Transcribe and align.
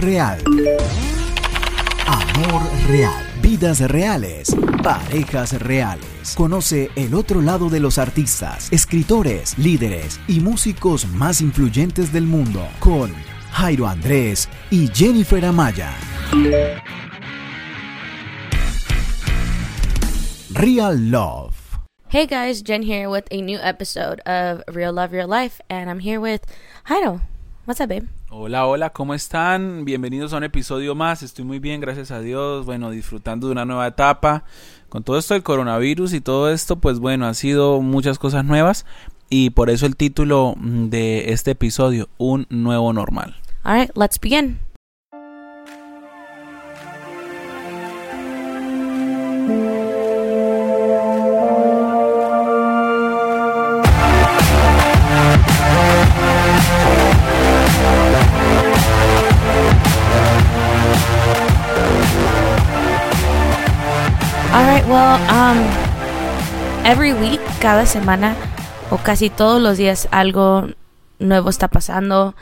Real. 0.00 0.38
Amor 2.06 2.62
real. 2.88 3.12
Vidas 3.40 3.80
reales. 3.80 4.54
Parejas 4.82 5.60
reales. 5.62 6.34
Conoce 6.36 6.90
el 6.96 7.14
otro 7.14 7.40
lado 7.40 7.70
de 7.70 7.80
los 7.80 7.98
artistas, 7.98 8.72
escritores, 8.72 9.56
líderes 9.56 10.20
y 10.26 10.40
músicos 10.40 11.06
más 11.06 11.40
influyentes 11.40 12.12
del 12.12 12.24
mundo 12.24 12.66
con 12.80 13.12
Jairo 13.52 13.86
Andrés 13.86 14.48
y 14.70 14.88
Jennifer 14.88 15.44
Amaya. 15.44 15.94
Real 20.50 21.10
Love. 21.10 21.54
Hey 22.08 22.26
guys, 22.26 22.62
Jen 22.62 22.82
here 22.82 23.08
with 23.08 23.24
a 23.30 23.40
new 23.40 23.58
episode 23.62 24.20
of 24.26 24.62
Real 24.72 24.92
Love 24.92 25.12
Real 25.12 25.28
Life, 25.28 25.60
and 25.70 25.88
I'm 25.88 26.00
here 26.00 26.20
with 26.20 26.42
Jairo. 26.88 27.20
What's 27.64 27.80
up, 27.80 27.88
babe? 27.88 28.08
Hola, 28.36 28.66
hola, 28.66 28.90
¿cómo 28.90 29.14
están? 29.14 29.84
Bienvenidos 29.84 30.32
a 30.32 30.38
un 30.38 30.42
episodio 30.42 30.96
más. 30.96 31.22
Estoy 31.22 31.44
muy 31.44 31.60
bien, 31.60 31.80
gracias 31.80 32.10
a 32.10 32.18
Dios. 32.18 32.66
Bueno, 32.66 32.90
disfrutando 32.90 33.46
de 33.46 33.52
una 33.52 33.64
nueva 33.64 33.86
etapa. 33.86 34.42
Con 34.88 35.04
todo 35.04 35.18
esto 35.18 35.34
del 35.34 35.44
coronavirus 35.44 36.12
y 36.14 36.20
todo 36.20 36.50
esto, 36.50 36.74
pues 36.74 36.98
bueno, 36.98 37.26
ha 37.26 37.34
sido 37.34 37.80
muchas 37.80 38.18
cosas 38.18 38.44
nuevas. 38.44 38.86
Y 39.30 39.50
por 39.50 39.70
eso 39.70 39.86
el 39.86 39.94
título 39.94 40.56
de 40.58 41.32
este 41.32 41.52
episodio, 41.52 42.08
Un 42.18 42.48
Nuevo 42.50 42.92
Normal. 42.92 43.36
All 43.62 43.78
right, 43.78 43.96
let's 43.96 44.18
begin. 44.18 44.58
Every 66.94 67.12
week, 67.12 67.40
cada 67.60 67.86
semana 67.86 68.36
o 68.90 68.98
casi 68.98 69.28
todos 69.28 69.60
los 69.60 69.76
días 69.78 70.06
algo 70.12 70.68
nuevo 71.18 71.50
está 71.50 71.66
pasando 71.66 72.36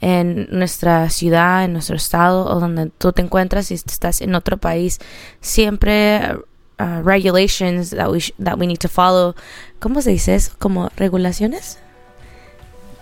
en 0.00 0.46
nuestra 0.50 1.10
ciudad, 1.10 1.64
en 1.64 1.72
nuestro 1.72 1.96
estado 1.96 2.44
o 2.46 2.60
donde 2.60 2.90
tú 2.98 3.12
te 3.12 3.22
encuentras 3.22 3.66
si 3.66 3.74
estás 3.74 4.20
en 4.20 4.34
otro 4.36 4.58
país. 4.58 5.00
Siempre 5.40 6.36
uh, 6.78 7.02
regulations 7.02 7.90
that 7.90 8.08
we 8.10 8.20
that 8.38 8.56
we 8.58 8.66
need 8.68 8.78
to 8.78 8.88
follow. 8.88 9.34
¿Cómo 9.80 10.00
se 10.02 10.10
dice? 10.10 10.38
Como 10.60 10.88
regulaciones. 10.96 11.78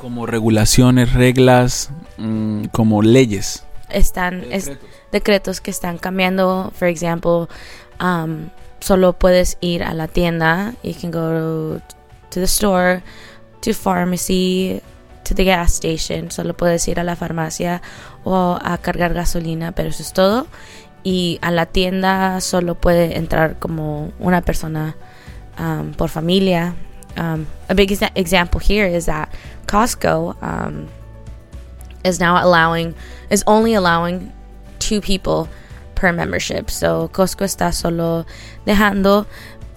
Como 0.01 0.25
regulaciones, 0.25 1.13
reglas, 1.13 1.91
mm, 2.17 2.65
como 2.73 3.03
leyes. 3.03 3.65
Están 3.91 4.45
es- 4.51 4.67
Decretos. 4.67 4.89
decretos 5.13 5.61
que 5.61 5.71
están 5.71 5.99
cambiando. 5.99 6.73
For 6.75 6.89
example, 6.89 7.47
um, 8.01 8.49
solo 8.85 9.15
puedes 9.15 9.57
ir 9.63 9.83
a 9.83 9.95
la 9.95 10.09
tienda. 10.09 10.75
You 10.83 10.95
can 10.95 11.11
go 11.11 11.81
to 12.31 12.41
the 12.41 12.47
store, 12.47 13.03
to 13.63 13.73
pharmacy, 13.73 14.83
to 15.25 15.35
the 15.35 15.45
gas 15.45 15.73
station. 15.73 16.31
Solo 16.31 16.53
puedes 16.53 16.87
ir 16.87 17.01
a 17.01 17.05
la 17.05 17.17
farmacia 17.17 17.81
o 18.25 18.59
a 18.63 18.77
cargar 18.79 19.15
gasolina, 19.15 19.73
pero 19.73 19.89
eso 19.89 20.03
es 20.03 20.13
todo. 20.13 20.47
Y 21.03 21.39
a 21.41 21.51
la 21.51 21.65
tienda 21.65 22.43
solo 22.43 22.75
puede 22.75 23.17
entrar 23.17 23.59
como 23.59 24.13
una 24.19 24.43
persona 24.43 24.97
um, 25.59 25.93
por 25.93 26.11
familia. 26.11 26.75
Um, 27.17 27.47
a 27.71 27.75
big 27.75 27.91
exa- 27.91 28.13
example 28.15 28.61
here 28.61 28.87
is 28.87 29.07
that 29.07 29.31
Costco 29.67 30.37
um, 30.43 30.89
is 32.05 32.21
now 32.21 32.37
allowing 32.37 32.95
is 33.31 33.43
only 33.47 33.73
allowing 33.75 34.31
two 34.79 35.01
people 35.01 35.49
per 36.05 36.13
membership. 36.13 36.69
So 36.69 37.09
Costco 37.11 37.45
está 37.45 37.73
solo 37.73 38.27
dejando 38.67 39.27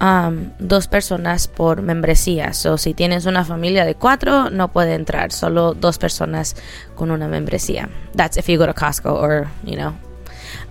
um, 0.01 0.51
dos 0.59 0.88
personas 0.88 1.47
por 1.47 1.81
membresía. 1.81 2.53
So 2.53 2.77
si 2.77 2.93
tienes 2.93 3.25
una 3.25 3.45
familia 3.45 3.85
de 3.85 3.95
cuatro, 3.95 4.49
no 4.49 4.67
puede 4.67 4.93
entrar. 4.93 5.31
Solo 5.31 5.73
dos 5.73 5.97
personas 5.97 6.55
con 6.95 7.11
una 7.11 7.29
membresía. 7.29 7.89
That's 8.13 8.35
if 8.35 8.49
you 8.49 8.57
go 8.57 8.65
to 8.65 8.73
Costco 8.73 9.13
or 9.13 9.47
you 9.63 9.77
know. 9.77 9.93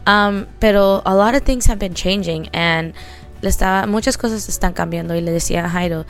Um, 0.06 0.46
pero 0.60 1.00
a 1.06 1.14
lot 1.14 1.34
of 1.34 1.42
things 1.42 1.66
have 1.66 1.78
been 1.78 1.94
changing 1.94 2.48
and 2.52 2.92
le 3.40 3.48
estaba, 3.48 3.86
muchas 3.86 4.18
cosas 4.18 4.48
están 4.48 4.74
cambiando 4.74 5.14
y 5.14 5.20
le 5.20 5.32
decía 5.32 5.64
a 5.64 5.68
Jairo, 5.70 6.04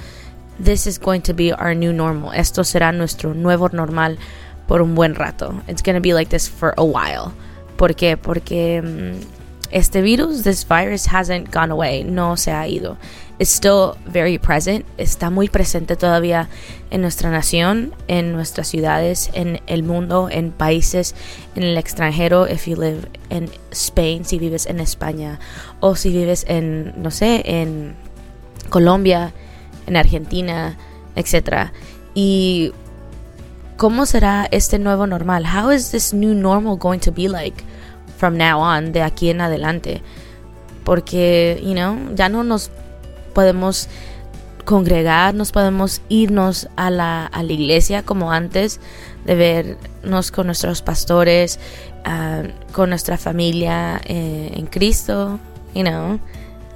this 0.59 0.87
is 0.87 0.99
going 0.99 1.21
to 1.21 1.33
be 1.33 1.53
our 1.53 1.75
new 1.75 1.93
normal. 1.93 2.33
Esto 2.35 2.65
será 2.65 2.93
nuestro 2.93 3.33
nuevo 3.33 3.69
normal 3.73 4.19
por 4.67 4.83
un 4.83 4.97
buen 4.97 5.15
rato. 5.15 5.55
It's 5.69 5.83
going 5.83 5.95
to 5.95 6.01
be 6.01 6.15
like 6.15 6.31
this 6.31 6.49
for 6.49 6.75
a 6.77 6.85
while. 6.85 7.33
¿Por 7.77 7.95
qué? 7.95 8.17
Porque 8.17 8.83
mm, 8.83 9.36
este 9.71 10.03
virus, 10.03 10.43
this 10.43 10.67
virus 10.67 11.07
hasn't 11.07 11.53
gone 11.53 11.71
away, 11.71 12.05
no 12.05 12.37
se 12.37 12.53
ha 12.53 12.67
ido. 12.67 12.97
It's 13.39 13.51
still 13.51 13.97
very 14.07 14.39
present, 14.39 14.87
está 14.97 15.31
muy 15.31 15.49
presente 15.49 15.95
todavía 15.97 16.49
en 16.91 17.03
nuestra 17.03 17.31
nación, 17.31 17.95
en 18.09 18.33
nuestras 18.33 18.69
ciudades, 18.69 19.31
en 19.35 19.61
el 19.67 19.83
mundo, 19.83 20.29
en 20.31 20.53
países, 20.53 21.15
en 21.55 21.63
el 21.63 21.77
extranjero. 21.77 22.49
If 22.49 22.67
you 22.67 22.77
live 22.77 23.11
in 23.29 23.51
Spain, 23.73 24.25
si 24.25 24.39
vives 24.39 24.67
en 24.67 24.81
España, 24.81 25.39
o 25.81 25.97
si 25.97 26.11
vives 26.11 26.47
en, 26.49 26.95
no 26.97 27.11
sé, 27.11 27.43
en 27.45 27.95
Colombia, 28.71 29.35
en 29.87 29.97
Argentina, 29.97 30.79
etc. 31.15 31.73
Y 32.15 32.73
¿cómo 33.77 34.07
será 34.07 34.49
este 34.51 34.79
nuevo 34.79 35.07
normal? 35.07 35.45
How 35.45 35.73
is 35.73 35.91
this 35.91 36.15
new 36.15 36.35
normal 36.35 36.77
going 36.77 37.01
to 37.01 37.13
be 37.13 37.29
like 37.29 37.63
from 38.17 38.37
now 38.37 38.61
on, 38.61 38.93
de 38.93 39.03
aquí 39.03 39.31
en 39.31 39.41
adelante? 39.41 40.03
Porque, 40.85 41.61
you 41.63 41.75
know, 41.75 41.97
ya 42.15 42.29
no 42.29 42.45
nos 42.45 42.71
podemos 43.35 43.89
congregar, 44.65 45.35
nos 45.35 45.53
podemos 45.53 46.03
irnos 46.09 46.69
a 46.77 46.91
la, 46.91 47.27
a 47.27 47.43
la 47.43 47.53
iglesia 47.53 48.03
como 48.03 48.33
antes, 48.33 48.81
de 49.25 49.35
vernos 49.35 50.31
con 50.31 50.47
nuestros 50.47 50.83
pastores, 50.83 51.59
ah, 52.05 52.43
con 52.73 52.91
nuestra 52.91 53.17
familia 53.17 54.01
eh, 54.05 54.53
en 54.55 54.67
Cristo, 54.67 55.39
you 55.75 55.83
know. 55.83 56.21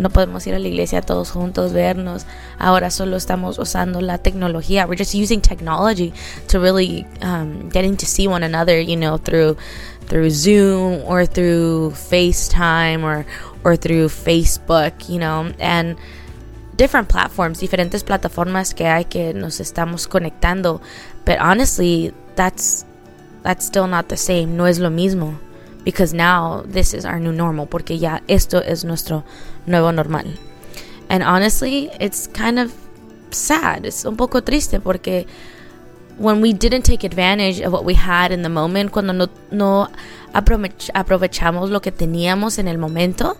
No 0.01 0.09
podemos 0.09 0.47
ir 0.47 0.55
a 0.55 0.59
la 0.59 0.67
iglesia 0.67 1.03
todos 1.03 1.31
juntos, 1.31 1.75
vernos. 1.75 2.25
Ahora 2.59 2.91
solo 2.91 3.17
estamos 3.17 3.59
usando 3.59 4.01
la 4.01 4.17
tecnología. 4.17 4.87
We're 4.87 4.97
just 4.97 5.15
using 5.15 5.43
technology 5.43 6.15
to 6.49 6.59
really 6.59 7.07
um, 7.23 7.69
getting 7.69 7.97
to 7.99 8.07
see 8.07 8.27
one 8.27 8.43
another, 8.43 8.81
you 8.81 8.97
know, 8.97 9.19
through 9.19 9.59
through 10.07 10.31
Zoom 10.31 11.03
or 11.07 11.27
through 11.27 11.91
FaceTime 11.91 13.05
or 13.05 13.27
or 13.63 13.77
through 13.77 14.09
Facebook, 14.09 15.11
you 15.11 15.19
know, 15.19 15.53
and 15.61 15.97
different 16.77 17.11
platforms, 17.11 17.61
diferentes 17.61 18.03
plataformas 18.03 18.73
que 18.75 18.87
hay 18.87 19.05
que 19.05 19.35
nos 19.35 19.61
estamos 19.61 20.09
conectando. 20.09 20.81
But 21.27 21.39
honestly, 21.41 22.15
that's 22.37 22.87
that's 23.43 23.67
still 23.67 23.87
not 23.87 24.09
the 24.09 24.17
same. 24.17 24.57
No 24.57 24.65
es 24.65 24.79
lo 24.79 24.89
mismo. 24.89 25.39
Because 25.85 26.13
now 26.13 26.63
this 26.67 26.95
is 26.95 27.05
our 27.05 27.19
new 27.19 27.33
normal. 27.33 27.67
Porque 27.67 27.99
ya 27.99 28.21
esto 28.29 28.59
es 28.59 28.85
nuestro 28.85 29.25
nuevo 29.67 29.91
normal. 29.91 30.27
And 31.09 31.23
honestly, 31.23 31.91
it's 31.99 32.29
kind 32.29 32.59
of 32.59 32.73
sad. 33.31 33.85
Es 33.85 34.05
un 34.05 34.17
poco 34.17 34.43
triste 34.43 34.81
porque 34.81 35.27
when 36.19 36.41
we 36.41 36.53
didn't 36.53 36.83
take 36.83 37.03
advantage 37.03 37.61
of 37.61 37.73
what 37.73 37.85
we 37.85 37.95
had 37.95 38.31
in 38.31 38.43
the 38.43 38.49
moment, 38.49 38.93
cuando 38.93 39.13
no, 39.13 39.29
no 39.51 39.89
aprovech- 40.35 40.91
aprovechamos 40.95 41.71
lo 41.71 41.81
que 41.81 41.91
teníamos 41.91 42.59
en 42.59 42.69
el 42.69 42.79
momento, 42.79 43.37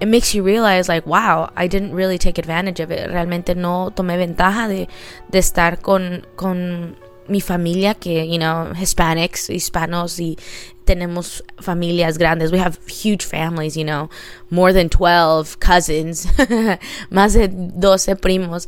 it 0.00 0.08
makes 0.08 0.34
you 0.34 0.42
realize 0.42 0.88
like, 0.88 1.06
wow, 1.06 1.50
I 1.54 1.68
didn't 1.68 1.94
really 1.94 2.18
take 2.18 2.38
advantage 2.38 2.80
of 2.80 2.90
it. 2.90 3.10
Realmente 3.10 3.54
no 3.54 3.92
tomé 3.94 4.16
ventaja 4.16 4.68
de, 4.68 4.88
de 5.28 5.38
estar 5.38 5.80
con, 5.80 6.26
con 6.34 6.96
mi 7.28 7.40
familia 7.40 7.94
que, 7.94 8.26
you 8.26 8.38
know, 8.38 8.72
Hispanics, 8.74 9.50
hispanos 9.50 10.18
y 10.18 10.36
tenemos 10.84 11.42
familias 11.60 12.18
grandes. 12.18 12.52
We 12.52 12.58
have 12.58 12.78
huge 12.86 13.24
families, 13.24 13.76
you 13.76 13.84
know, 13.84 14.10
more 14.50 14.72
than 14.72 14.88
12 14.88 15.58
cousins, 15.60 16.26
más 17.10 17.34
de 17.34 17.48
12 17.48 18.16
primos. 18.16 18.66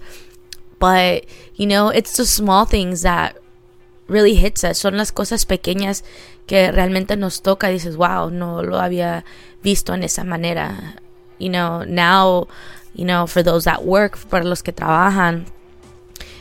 But, 0.79 1.25
you 1.55 1.67
know, 1.67 1.89
it's 1.89 2.17
the 2.17 2.27
small 2.27 2.67
things 2.67 3.03
that 3.03 3.37
really 4.09 4.35
hits 4.35 4.65
us. 4.65 4.79
Son 4.79 4.97
las 4.97 5.11
cosas 5.11 5.47
pequeñas 5.47 6.03
que 6.47 6.71
realmente 6.71 7.17
nos 7.17 7.41
toca. 7.41 7.69
Dices, 7.69 7.97
wow, 7.97 8.31
no 8.31 8.63
lo 8.63 8.79
había 8.79 9.25
visto 9.63 9.95
en 9.95 10.03
esa 10.03 10.25
manera. 10.25 10.97
You 11.39 11.51
know, 11.51 11.85
now, 11.85 12.49
you 12.95 13.05
know, 13.05 13.27
for 13.27 13.43
those 13.43 13.65
that 13.65 13.85
work, 13.85 14.19
para 14.29 14.45
los 14.45 14.63
que 14.63 14.73
trabajan, 14.73 15.47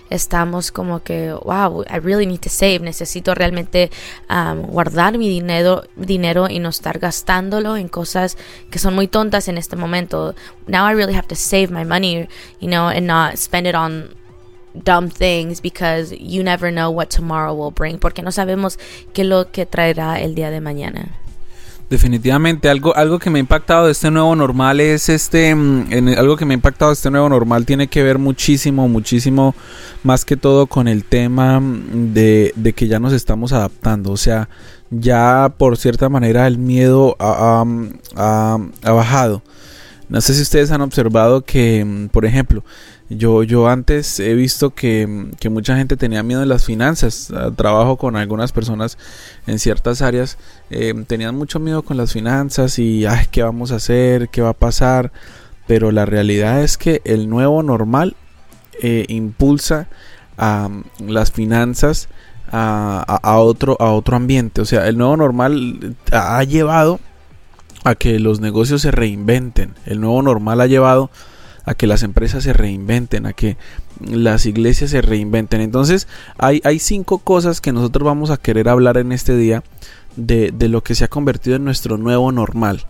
estamos 0.09 0.71
como 0.71 1.03
que, 1.03 1.33
wow, 1.33 1.83
I 1.89 1.99
really 1.99 2.25
need 2.25 2.41
to 2.41 2.49
save. 2.49 2.79
Necesito 2.79 3.33
realmente 3.33 3.91
um, 4.29 4.63
guardar 4.63 5.17
mi 5.17 5.29
dinero, 5.29 5.83
dinero 5.95 6.47
y 6.49 6.59
no 6.59 6.69
estar 6.69 6.99
gastándolo 6.99 7.77
en 7.77 7.87
cosas 7.87 8.37
que 8.69 8.79
son 8.79 8.95
muy 8.95 9.07
tontas 9.07 9.47
en 9.47 9.57
este 9.57 9.75
momento. 9.75 10.35
Now 10.67 10.87
I 10.87 10.93
really 10.93 11.15
have 11.15 11.27
to 11.27 11.35
save 11.35 11.69
my 11.71 11.83
money, 11.83 12.27
you 12.59 12.67
know, 12.67 12.87
and 12.87 13.07
not 13.07 13.37
spend 13.37 13.67
it 13.67 13.75
on 13.75 14.15
dumb 14.73 15.09
things 15.09 15.61
because 15.61 16.11
you 16.11 16.43
never 16.43 16.71
know 16.71 16.91
what 16.91 17.09
tomorrow 17.09 17.53
will 17.53 17.71
bring 17.71 17.97
porque 17.97 18.21
no 18.21 18.31
sabemos 18.31 18.77
qué 19.13 19.23
lo 19.23 19.51
que 19.51 19.65
traerá 19.65 20.19
el 20.19 20.35
día 20.35 20.51
de 20.51 20.59
mañana. 20.59 21.24
Definitivamente, 21.89 22.67
algo, 22.67 22.95
algo 22.95 23.19
que 23.19 23.29
me 23.29 23.37
ha 23.37 23.41
impactado 23.41 23.85
de 23.85 23.91
este 23.91 24.09
nuevo 24.09 24.35
normal 24.35 24.79
es 24.79 25.07
este, 25.07 25.53
mm, 25.53 25.93
en, 25.93 26.09
algo 26.17 26.35
que 26.35 26.43
me 26.43 26.53
ha 26.53 26.55
impactado 26.55 26.89
de 26.89 26.95
este 26.95 27.11
nuevo 27.11 27.29
normal 27.29 27.65
tiene 27.67 27.87
que 27.87 28.01
ver 28.01 28.17
muchísimo, 28.17 28.87
muchísimo, 28.89 29.53
más 30.03 30.25
que 30.25 30.35
todo 30.35 30.65
con 30.65 30.87
el 30.87 31.03
tema 31.03 31.59
mm, 31.59 32.13
de, 32.13 32.53
de 32.55 32.73
que 32.73 32.87
ya 32.87 32.99
nos 32.99 33.13
estamos 33.13 33.53
adaptando, 33.53 34.11
o 34.11 34.17
sea, 34.17 34.49
ya 34.89 35.53
por 35.57 35.77
cierta 35.77 36.09
manera 36.09 36.47
el 36.47 36.57
miedo 36.57 37.15
ha, 37.19 37.63
ha 38.15 38.91
bajado. 38.91 39.43
No 40.07 40.21
sé 40.21 40.33
si 40.33 40.41
ustedes 40.41 40.71
han 40.71 40.81
observado 40.81 41.41
que, 41.41 41.83
mm, 41.83 42.07
por 42.09 42.25
ejemplo, 42.25 42.63
yo, 43.09 43.43
yo 43.43 43.67
antes 43.67 44.19
he 44.19 44.33
visto 44.33 44.71
que, 44.73 45.27
que, 45.39 45.49
mucha 45.49 45.77
gente 45.77 45.95
tenía 45.95 46.23
miedo 46.23 46.41
en 46.41 46.49
las 46.49 46.65
finanzas. 46.65 47.31
Ah, 47.35 47.51
trabajo 47.55 47.97
con 47.97 48.15
algunas 48.15 48.51
personas 48.51 48.97
en 49.45 49.59
ciertas 49.59 50.01
áreas. 50.01 50.37
Eh, 50.69 50.93
tenían 51.07 51.35
mucho 51.35 51.59
miedo 51.59 51.83
con 51.83 51.97
las 51.97 52.13
finanzas 52.13 52.79
y, 52.79 53.05
ay, 53.05 53.27
¿qué 53.31 53.43
vamos 53.43 53.71
a 53.71 53.75
hacer? 53.75 54.29
¿Qué 54.29 54.41
va 54.41 54.49
a 54.49 54.53
pasar? 54.53 55.11
Pero 55.67 55.91
la 55.91 56.05
realidad 56.05 56.63
es 56.63 56.77
que 56.77 57.01
el 57.05 57.29
nuevo 57.29 57.61
normal 57.63 58.15
eh, 58.81 59.05
impulsa 59.07 59.87
a 60.37 60.69
las 60.99 61.31
finanzas 61.31 62.09
a, 62.51 63.03
a, 63.21 63.37
otro, 63.39 63.77
a 63.79 63.91
otro 63.91 64.15
ambiente. 64.15 64.61
O 64.61 64.65
sea, 64.65 64.87
el 64.87 64.97
nuevo 64.97 65.17
normal 65.17 65.95
ha 66.11 66.43
llevado 66.43 66.99
a 67.85 67.95
que 67.95 68.19
los 68.19 68.41
negocios 68.41 68.81
se 68.81 68.91
reinventen. 68.91 69.75
El 69.85 70.01
nuevo 70.01 70.21
normal 70.21 70.59
ha 70.59 70.67
llevado 70.67 71.09
a 71.65 71.75
que 71.75 71.87
las 71.87 72.03
empresas 72.03 72.43
se 72.43 72.51
reinventen, 72.51 73.27
a 73.27 73.33
que 73.33 73.57
las 74.01 74.45
iglesias 74.47 74.89
se 74.89 75.01
reinventen. 75.01 75.61
Entonces 75.61 76.07
hay, 76.37 76.61
hay 76.63 76.79
cinco 76.79 77.19
cosas 77.19 77.61
que 77.61 77.71
nosotros 77.71 78.05
vamos 78.05 78.31
a 78.31 78.37
querer 78.37 78.69
hablar 78.69 78.97
en 78.97 79.11
este 79.11 79.37
día 79.37 79.63
de, 80.15 80.51
de 80.51 80.67
lo 80.67 80.81
que 80.81 80.95
se 80.95 81.05
ha 81.05 81.07
convertido 81.07 81.55
en 81.55 81.63
nuestro 81.63 81.97
nuevo 81.97 82.31
normal. 82.31 82.85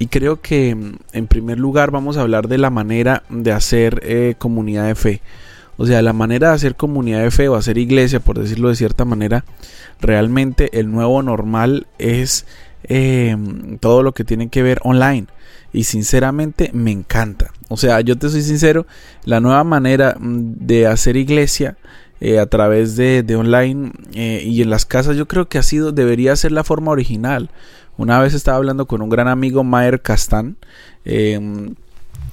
Y 0.00 0.08
creo 0.08 0.40
que 0.40 0.74
mm, 0.74 0.96
en 1.12 1.26
primer 1.28 1.60
lugar 1.60 1.92
vamos 1.92 2.16
a 2.16 2.22
hablar 2.22 2.48
de 2.48 2.58
la 2.58 2.70
manera 2.70 3.22
de 3.28 3.52
hacer 3.52 4.00
eh, 4.02 4.34
comunidad 4.38 4.88
de 4.88 4.96
fe. 4.96 5.22
O 5.76 5.86
sea, 5.86 6.02
la 6.02 6.12
manera 6.12 6.48
de 6.48 6.54
hacer 6.54 6.74
comunidad 6.74 7.22
de 7.22 7.30
fe 7.30 7.48
o 7.48 7.54
hacer 7.54 7.78
iglesia, 7.78 8.18
por 8.18 8.40
decirlo 8.40 8.68
de 8.68 8.76
cierta 8.76 9.04
manera, 9.04 9.44
realmente 10.00 10.80
el 10.80 10.90
nuevo 10.90 11.22
normal 11.22 11.86
es 11.98 12.44
eh, 12.84 13.36
todo 13.80 14.02
lo 14.02 14.12
que 14.12 14.24
tiene 14.24 14.48
que 14.48 14.62
ver 14.62 14.80
online 14.82 15.26
y 15.72 15.84
sinceramente 15.84 16.70
me 16.74 16.90
encanta. 16.90 17.52
O 17.68 17.76
sea, 17.76 18.00
yo 18.00 18.18
te 18.18 18.28
soy 18.28 18.42
sincero, 18.42 18.86
la 19.24 19.40
nueva 19.40 19.64
manera 19.64 20.16
mm, 20.18 20.66
de 20.66 20.86
hacer 20.86 21.16
iglesia 21.16 21.76
eh, 22.20 22.38
a 22.38 22.46
través 22.46 22.96
de, 22.96 23.24
online 23.36 23.92
eh, 24.14 24.42
y 24.44 24.62
en 24.62 24.70
las 24.70 24.86
casas 24.86 25.16
yo 25.16 25.26
creo 25.26 25.48
que 25.48 25.58
ha 25.58 25.62
sido, 25.62 25.92
debería 25.92 26.36
ser 26.36 26.52
la 26.52 26.64
forma 26.64 26.92
original. 26.92 27.50
Una 27.96 28.20
vez 28.20 28.34
estaba 28.34 28.56
hablando 28.56 28.86
con 28.86 29.02
un 29.02 29.10
gran 29.10 29.28
amigo, 29.28 29.64
Mayer 29.64 30.00
Castán, 30.00 30.56
em, 31.04 31.74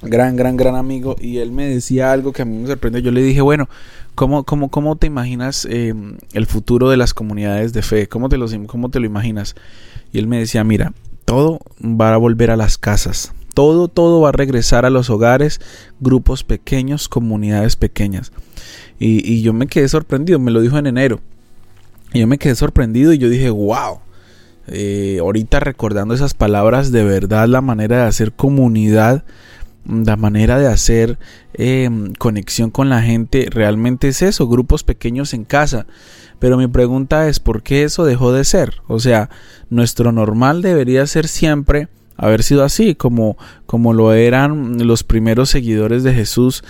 gran, 0.02 0.36
gran, 0.36 0.56
gran 0.56 0.76
amigo, 0.76 1.16
y 1.20 1.38
él 1.38 1.52
me 1.52 1.66
decía 1.66 2.12
algo 2.12 2.32
que 2.32 2.42
a 2.42 2.44
mí 2.44 2.56
me 2.56 2.66
sorprendió. 2.66 3.00
Yo 3.00 3.10
le 3.10 3.22
dije, 3.22 3.40
bueno, 3.40 3.68
¿cómo, 4.14 4.44
cómo, 4.44 4.70
cómo 4.70 4.96
te 4.96 5.06
imaginas 5.06 5.66
em, 5.70 6.16
el 6.32 6.46
futuro 6.46 6.88
de 6.90 6.96
las 6.96 7.14
comunidades 7.14 7.72
de 7.72 7.82
fe? 7.82 8.08
¿Cómo 8.08 8.28
te, 8.28 8.38
¿Cómo 8.66 8.88
te 8.88 9.00
lo 9.00 9.06
imaginas? 9.06 9.54
Y 10.12 10.18
él 10.18 10.26
me 10.26 10.38
decía, 10.38 10.64
mira, 10.64 10.92
todo 11.24 11.60
va 11.80 12.12
a 12.12 12.16
volver 12.16 12.50
a 12.50 12.56
las 12.56 12.78
casas. 12.78 13.32
Todo, 13.54 13.88
todo 13.88 14.20
va 14.20 14.30
a 14.30 14.32
regresar 14.32 14.86
a 14.86 14.90
los 14.90 15.10
hogares, 15.10 15.60
grupos 16.00 16.44
pequeños, 16.44 17.08
comunidades 17.08 17.76
pequeñas. 17.76 18.32
Y, 18.98 19.40
yo 19.42 19.52
me 19.52 19.66
quedé 19.66 19.88
sorprendido, 19.88 20.38
me 20.38 20.50
lo 20.50 20.60
dijo 20.60 20.76
en 20.76 20.86
enero. 20.86 21.20
Y 22.12 22.20
yo 22.20 22.26
me 22.26 22.38
quedé 22.38 22.54
sorprendido 22.54 23.12
y 23.12 23.18
yo 23.18 23.28
dije, 23.28 23.50
wow. 23.50 24.00
Eh, 24.66 25.18
ahorita 25.20 25.58
recordando 25.58 26.14
esas 26.14 26.34
palabras, 26.34 26.92
de 26.92 27.02
verdad 27.02 27.48
la 27.48 27.60
manera 27.60 28.02
de 28.02 28.08
hacer 28.08 28.32
comunidad, 28.32 29.24
la 29.86 30.16
manera 30.16 30.58
de 30.58 30.66
hacer 30.66 31.18
em, 31.54 32.12
conexión 32.14 32.70
con 32.70 32.88
la 32.88 33.02
gente, 33.02 33.48
realmente 33.50 34.08
es 34.08 34.22
eso, 34.22 34.48
grupos 34.48 34.84
pequeños 34.84 35.34
en 35.34 35.44
casa. 35.44 35.86
Pero 36.38 36.56
mi 36.56 36.66
pregunta 36.66 37.28
es, 37.28 37.40
¿por 37.40 37.62
qué 37.62 37.84
eso 37.84 38.04
dejó 38.04 38.32
de 38.32 38.44
ser? 38.44 38.76
O 38.88 38.98
sea, 38.98 39.30
nuestro 39.68 40.12
normal 40.12 40.62
debería 40.62 41.06
ser 41.06 41.28
siempre 41.28 41.88
haber 42.20 42.42
sido 42.42 42.64
así, 42.64 42.94
como, 42.94 43.38
como 43.64 43.94
lo 43.94 44.12
eran 44.12 44.86
los 44.86 45.04
primeros 45.04 45.48
seguidores 45.48 46.02
de 46.02 46.12
Jesús 46.12 46.62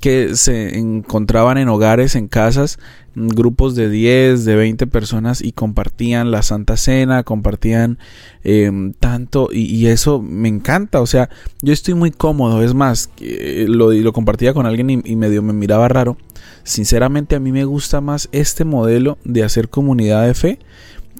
que 0.00 0.36
se 0.36 0.78
encontraban 0.78 1.58
en 1.58 1.68
hogares, 1.68 2.14
en 2.14 2.28
casas, 2.28 2.78
grupos 3.14 3.74
de 3.74 3.88
10, 3.88 4.44
de 4.44 4.56
20 4.56 4.86
personas 4.86 5.42
y 5.42 5.52
compartían 5.52 6.30
la 6.30 6.42
Santa 6.42 6.76
Cena, 6.76 7.22
compartían 7.22 7.98
em, 8.44 8.92
tanto 8.92 9.48
y, 9.52 9.86
eso 9.86 10.22
me 10.22 10.48
encanta, 10.48 11.00
o 11.00 11.06
sea, 11.06 11.28
yo 11.60 11.72
estoy 11.72 11.94
muy 11.94 12.10
cómodo, 12.10 12.62
es 12.62 12.74
más, 12.74 13.10
lo, 13.20 13.92
lo 13.92 14.12
compartía 14.12 14.54
con 14.54 14.66
alguien 14.66 14.90
y, 14.90 15.00
y 15.04 15.16
medio 15.16 15.42
me 15.42 15.52
miraba 15.52 15.88
raro, 15.88 16.16
sinceramente 16.62 17.36
a 17.36 17.40
mí 17.40 17.52
me 17.52 17.64
gusta 17.64 18.00
más 18.00 18.28
este 18.32 18.64
modelo 18.64 19.18
de 19.24 19.44
hacer 19.44 19.68
comunidad 19.68 20.26
de 20.26 20.34
fe 20.34 20.58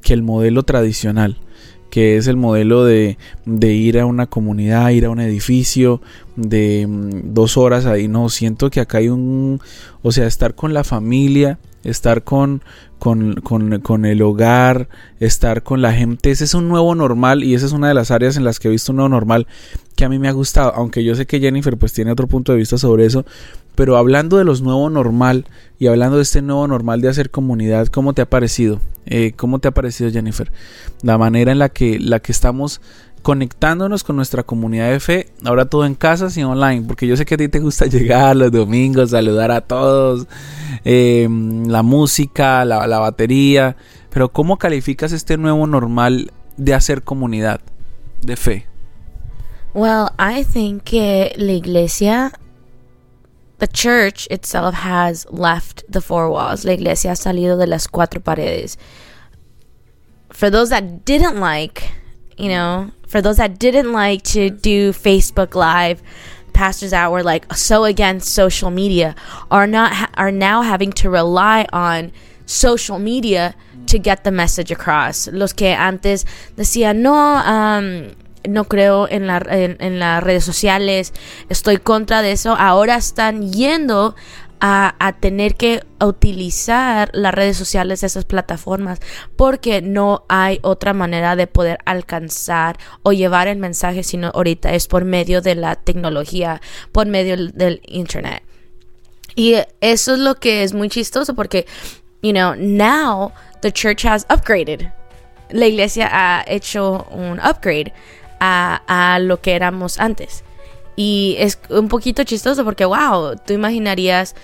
que 0.01 0.15
el 0.15 0.23
modelo 0.23 0.63
tradicional 0.63 1.39
que 1.93 2.17
es 2.17 2.27
el 2.27 2.39
modelo 2.39 2.87
de, 2.87 3.19
de, 3.45 3.75
ir 3.75 4.01
a 4.01 4.07
una 4.07 4.27
comunidad, 4.27 4.89
ir 4.89 5.05
a 5.05 5.11
un 5.11 5.21
edificio 5.21 6.01
de 6.37 6.87
mm, 6.89 7.35
dos 7.35 7.59
horas 7.59 7.85
ahí. 7.85 8.09
No, 8.09 8.31
siento 8.31 8.71
que 8.71 8.81
acá 8.81 8.97
hay 8.97 9.11
un, 9.11 9.61
o 10.01 10.11
sea, 10.11 10.27
estar 10.27 10.55
con 10.55 10.73
la 10.73 10.85
familia, 10.85 11.59
estar 11.85 12.25
con, 12.25 12.63
con, 12.99 13.35
con, 13.41 13.81
con, 13.81 14.05
el 14.05 14.23
hogar, 14.23 14.89
estar 15.21 15.63
con 15.63 15.83
la 15.83 15.93
gente. 15.93 16.31
Ese 16.31 16.45
es 16.45 16.55
un 16.55 16.69
nuevo 16.69 16.95
normal 16.95 17.45
y 17.45 17.55
esa 17.55 17.67
es 17.67 17.73
una 17.73 17.89
de 17.89 17.95
las 17.95 18.11
áreas 18.11 18.37
en 18.37 18.45
las 18.45 18.61
que 18.61 18.69
he 18.69 18.71
visto 18.71 18.93
un 18.93 18.97
nuevo 18.97 19.09
normal 19.09 19.47
que 19.97 20.05
a 20.05 20.09
mí 20.09 20.19
me 20.19 20.29
ha 20.29 20.33
gustado, 20.33 20.73
aunque 20.75 21.05
yo 21.05 21.15
sé 21.15 21.27
que 21.27 21.41
Jennifer 21.41 21.77
pues 21.77 21.93
tiene 21.93 22.13
otro 22.13 22.27
punto 22.27 22.53
de 22.53 22.59
vista 22.59 22.79
sobre 22.79 23.05
eso, 23.05 23.27
pero 23.75 23.97
hablando 23.97 24.39
de 24.39 24.45
los 24.45 24.63
nuevos 24.63 24.91
normal 24.91 25.47
y 25.79 25.87
hablando 25.87 26.17
de 26.17 26.23
este 26.23 26.43
nuevo 26.43 26.67
normal 26.67 27.01
de 27.01 27.09
hacer 27.09 27.31
comunidad, 27.31 27.89
¿cómo 27.89 28.13
te 28.13 28.23
ha 28.23 28.31
parecido? 28.31 28.81
Eh, 29.07 29.33
¿Cómo 29.37 29.59
te 29.59 29.69
ha 29.69 29.73
parecido 29.73 30.11
Jennifer? 30.11 30.53
La 31.03 31.19
manera 31.19 31.53
en 31.53 31.59
la 31.59 31.69
que, 31.69 31.99
la 31.99 32.21
que 32.21 32.33
estamos 32.33 32.81
conectándonos 33.23 34.05
con 34.05 34.17
nuestra 34.17 34.43
comunidad 34.43 34.91
de 34.91 35.01
fe, 35.01 35.33
ahora 35.45 35.65
todo 35.65 35.87
en 35.87 35.95
casa 35.95 36.29
y 36.35 36.43
online, 36.43 36.85
porque 36.87 37.07
yo 37.07 37.17
sé 37.17 37.25
que 37.25 37.35
a 37.35 37.39
ti 37.39 37.49
te 37.49 37.61
gusta 37.61 37.87
llegar 37.91 38.37
los 38.37 38.53
domingos, 38.53 39.11
saludar 39.11 39.51
a 39.51 39.61
todos, 39.63 40.27
eh, 40.85 41.29
la 41.67 41.83
música, 41.83 42.65
la, 42.65 42.87
la 42.87 42.99
batería, 42.99 43.77
pero 44.11 44.31
¿cómo 44.31 44.59
calificas 44.59 45.13
este 45.13 45.39
nuevo 45.39 45.67
normal 45.67 46.33
de 46.57 46.75
hacer 46.75 47.03
comunidad 47.03 47.61
de 48.21 48.37
fe? 48.37 48.67
Well, 49.75 50.09
I 50.19 50.45
think 50.45 50.83
que 50.83 51.33
la 51.37 51.53
iglesia 51.53 52.33
The 53.63 53.69
church 53.69 54.27
itself 54.29 54.75
has 54.75 55.25
left 55.31 55.85
the 55.89 56.01
four 56.01 56.29
walls. 56.29 56.65
La 56.65 56.73
iglesia 56.73 57.13
ha 57.13 57.15
salido 57.15 57.57
de 57.57 57.69
las 57.69 57.87
cuatro 57.87 58.21
paredes. 58.21 58.77
For 60.31 60.51
those 60.51 60.71
that 60.71 61.05
didn't 61.05 61.39
like, 61.39 61.85
you 62.37 62.49
know, 62.49 62.91
for 63.13 63.21
those 63.21 63.37
that 63.37 63.59
didn't 63.59 63.93
like 63.93 64.23
to 64.23 64.49
do 64.49 64.91
Facebook 64.91 65.55
Live, 65.55 66.03
pastors 66.55 66.93
that 66.93 67.13
were 67.13 67.23
like 67.23 67.45
so 67.55 67.85
against 67.85 68.35
social 68.35 68.71
media 68.71 69.15
are 69.51 69.67
not 69.67 70.11
are 70.15 70.33
now 70.33 70.63
having 70.63 70.91
to 70.93 71.11
rely 71.11 71.67
on 71.75 72.11
social 72.47 72.99
media 72.99 73.55
to 73.87 73.99
get 73.99 74.25
the 74.25 74.31
message 74.31 74.71
across. 74.71 75.29
Los 75.29 75.53
que 75.53 75.75
antes 75.77 76.25
decían 76.57 77.03
no, 77.03 77.13
um, 77.13 78.15
no 78.49 78.65
creo 78.65 79.07
en, 79.11 79.27
la, 79.27 79.43
en, 79.47 79.99
las 79.99 80.23
redes 80.23 80.45
sociales, 80.45 81.13
estoy 81.51 81.77
contra 81.77 82.23
de 82.23 82.33
eso, 82.33 82.57
ahora 82.59 82.97
están 82.97 83.53
yendo 83.53 84.15
a, 84.65 84.95
a, 84.99 85.13
tener 85.13 85.57
que 85.57 85.83
utilizar 86.01 87.11
las 87.13 87.35
redes 87.35 87.57
sociales, 87.57 88.05
esas 88.05 88.25
plataformas, 88.25 89.01
porque 89.35 89.83
no 89.83 90.25
hay 90.29 90.61
otra 90.63 90.95
manera 90.95 91.35
de 91.35 91.49
poder 91.49 91.79
alcanzar 91.85 92.79
o 93.03 93.13
llevar 93.13 93.49
el 93.49 93.59
mensaje, 93.59 94.05
sino 94.05 94.31
ahorita 94.33 94.73
es 94.73 94.87
por 94.87 95.05
medio 95.05 95.43
de 95.43 95.57
la 95.57 95.75
tecnología, 95.75 96.61
por 96.93 97.09
medio 97.09 97.37
del 97.37 97.83
internet. 97.87 98.45
Y 99.35 99.57
eso 99.81 100.15
es 100.15 100.19
lo 100.19 100.37
que 100.37 100.63
es 100.63 100.75
muy 100.75 100.89
chistoso 100.89 101.35
porque, 101.35 101.67
you 102.23 102.33
know, 102.33 102.55
now 102.57 103.33
the 103.63 103.73
church 103.73 104.05
has 104.05 104.27
upgraded. 104.31 104.93
La 105.51 105.67
iglesia 105.67 106.09
ha 106.11 106.45
hecho 106.47 107.07
un 107.11 107.41
upgrade 107.41 107.93
a, 108.41 109.19
lo 109.21 109.41
que 109.41 109.55
éramos 109.55 109.99
antes. 109.99 110.45
Y 111.05 111.35
es 111.41 111.59
un 111.69 111.89
poquito 111.89 112.23
chistoso 112.23 112.65
porque, 112.65 112.85
wow, 112.85 113.35
tú 113.45 113.55
imaginarías, 113.55 114.37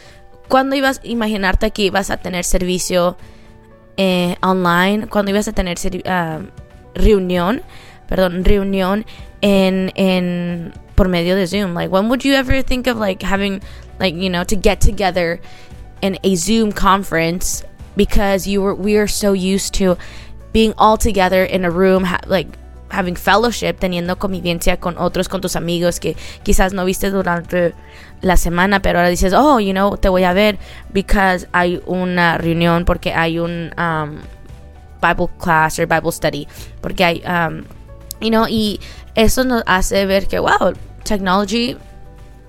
¿cuándo 0.48 0.74
ibas 0.74 0.98
a 1.04 1.06
imaginarte 1.06 1.70
que 1.70 1.82
ibas 1.82 2.10
a 2.10 2.16
tener 2.16 2.44
servicio 2.44 3.16
eh, 3.96 4.34
online? 4.42 5.06
¿Cuándo 5.06 5.30
ibas 5.30 5.46
a 5.46 5.52
tener 5.52 5.78
uh, 5.78 6.42
reunión? 6.96 7.62
Perdón, 8.08 8.44
reunión 8.44 9.06
en, 9.40 9.92
en, 9.94 10.72
por 10.96 11.06
medio 11.06 11.36
de 11.36 11.46
Zoom. 11.46 11.74
Like, 11.74 11.92
when 11.92 12.08
would 12.08 12.24
you 12.24 12.34
ever 12.34 12.60
think 12.64 12.88
of 12.88 12.96
like 12.96 13.22
having, 13.22 13.60
like, 14.00 14.16
you 14.16 14.28
know, 14.28 14.42
to 14.42 14.56
get 14.56 14.80
together 14.80 15.40
in 16.02 16.18
a 16.24 16.34
Zoom 16.34 16.72
conference 16.72 17.62
because 17.94 18.48
you 18.48 18.62
were, 18.62 18.74
we 18.74 18.96
are 18.96 19.06
so 19.06 19.32
used 19.32 19.74
to 19.74 19.96
being 20.52 20.74
all 20.76 20.96
together 20.96 21.44
in 21.44 21.64
a 21.64 21.70
room, 21.70 22.04
like, 22.26 22.48
having 22.90 23.16
fellowship, 23.16 23.74
teniendo 23.78 24.18
convivencia 24.18 24.78
con 24.78 24.96
otros, 24.98 25.28
con 25.28 25.40
tus 25.40 25.56
amigos 25.56 26.00
que 26.00 26.16
quizás 26.42 26.72
no 26.72 26.84
viste 26.84 27.10
durante 27.10 27.74
la 28.20 28.36
semana, 28.36 28.80
pero 28.80 28.98
ahora 28.98 29.08
dices, 29.08 29.32
oh, 29.32 29.60
you 29.60 29.72
know, 29.72 29.96
te 29.96 30.08
voy 30.08 30.24
a 30.24 30.32
ver 30.32 30.58
because 30.92 31.46
hay 31.52 31.80
una 31.86 32.38
reunión, 32.38 32.84
porque 32.84 33.12
hay 33.12 33.38
un 33.38 33.72
um, 33.78 34.18
Bible 35.00 35.28
class 35.38 35.78
o 35.78 35.86
Bible 35.86 36.12
study, 36.12 36.48
porque 36.80 37.04
hay, 37.04 37.22
um, 37.26 37.64
you 38.20 38.30
know, 38.30 38.46
y 38.48 38.80
eso 39.14 39.44
nos 39.44 39.62
hace 39.66 40.06
ver 40.06 40.26
que, 40.26 40.38
wow, 40.38 40.74
technology 41.04 41.76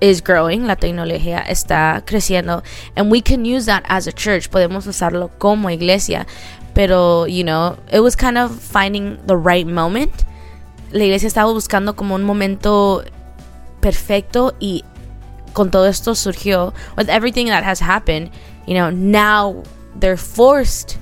is 0.01 0.21
growing, 0.23 0.65
la 0.65 0.75
tecnología 0.75 1.39
está 1.39 2.01
creciendo, 2.05 2.63
and 2.95 3.11
we 3.11 3.21
can 3.21 3.45
use 3.45 3.65
that 3.65 3.83
as 3.87 4.07
a 4.07 4.11
church, 4.11 4.49
podemos 4.49 4.87
usarlo 4.87 5.29
como 5.37 5.69
iglesia, 5.69 6.25
pero, 6.73 7.25
you 7.25 7.43
know, 7.43 7.77
it 7.91 7.99
was 7.99 8.15
kind 8.15 8.37
of 8.37 8.57
finding 8.59 9.17
the 9.27 9.35
right 9.35 9.67
moment. 9.67 10.25
La 10.91 11.03
iglesia 11.03 11.27
estaba 11.27 11.51
buscando 11.51 11.95
como 11.95 12.15
un 12.15 12.23
momento 12.23 13.03
perfecto 13.79 14.55
y 14.59 14.83
con 15.53 15.71
todo 15.71 15.87
esto 15.87 16.15
surgió, 16.15 16.73
with 16.97 17.09
everything 17.09 17.47
that 17.47 17.63
has 17.63 17.81
happened, 17.81 18.31
you 18.67 18.73
know, 18.73 18.89
now 18.89 19.63
they're 19.99 20.17
forced 20.17 20.97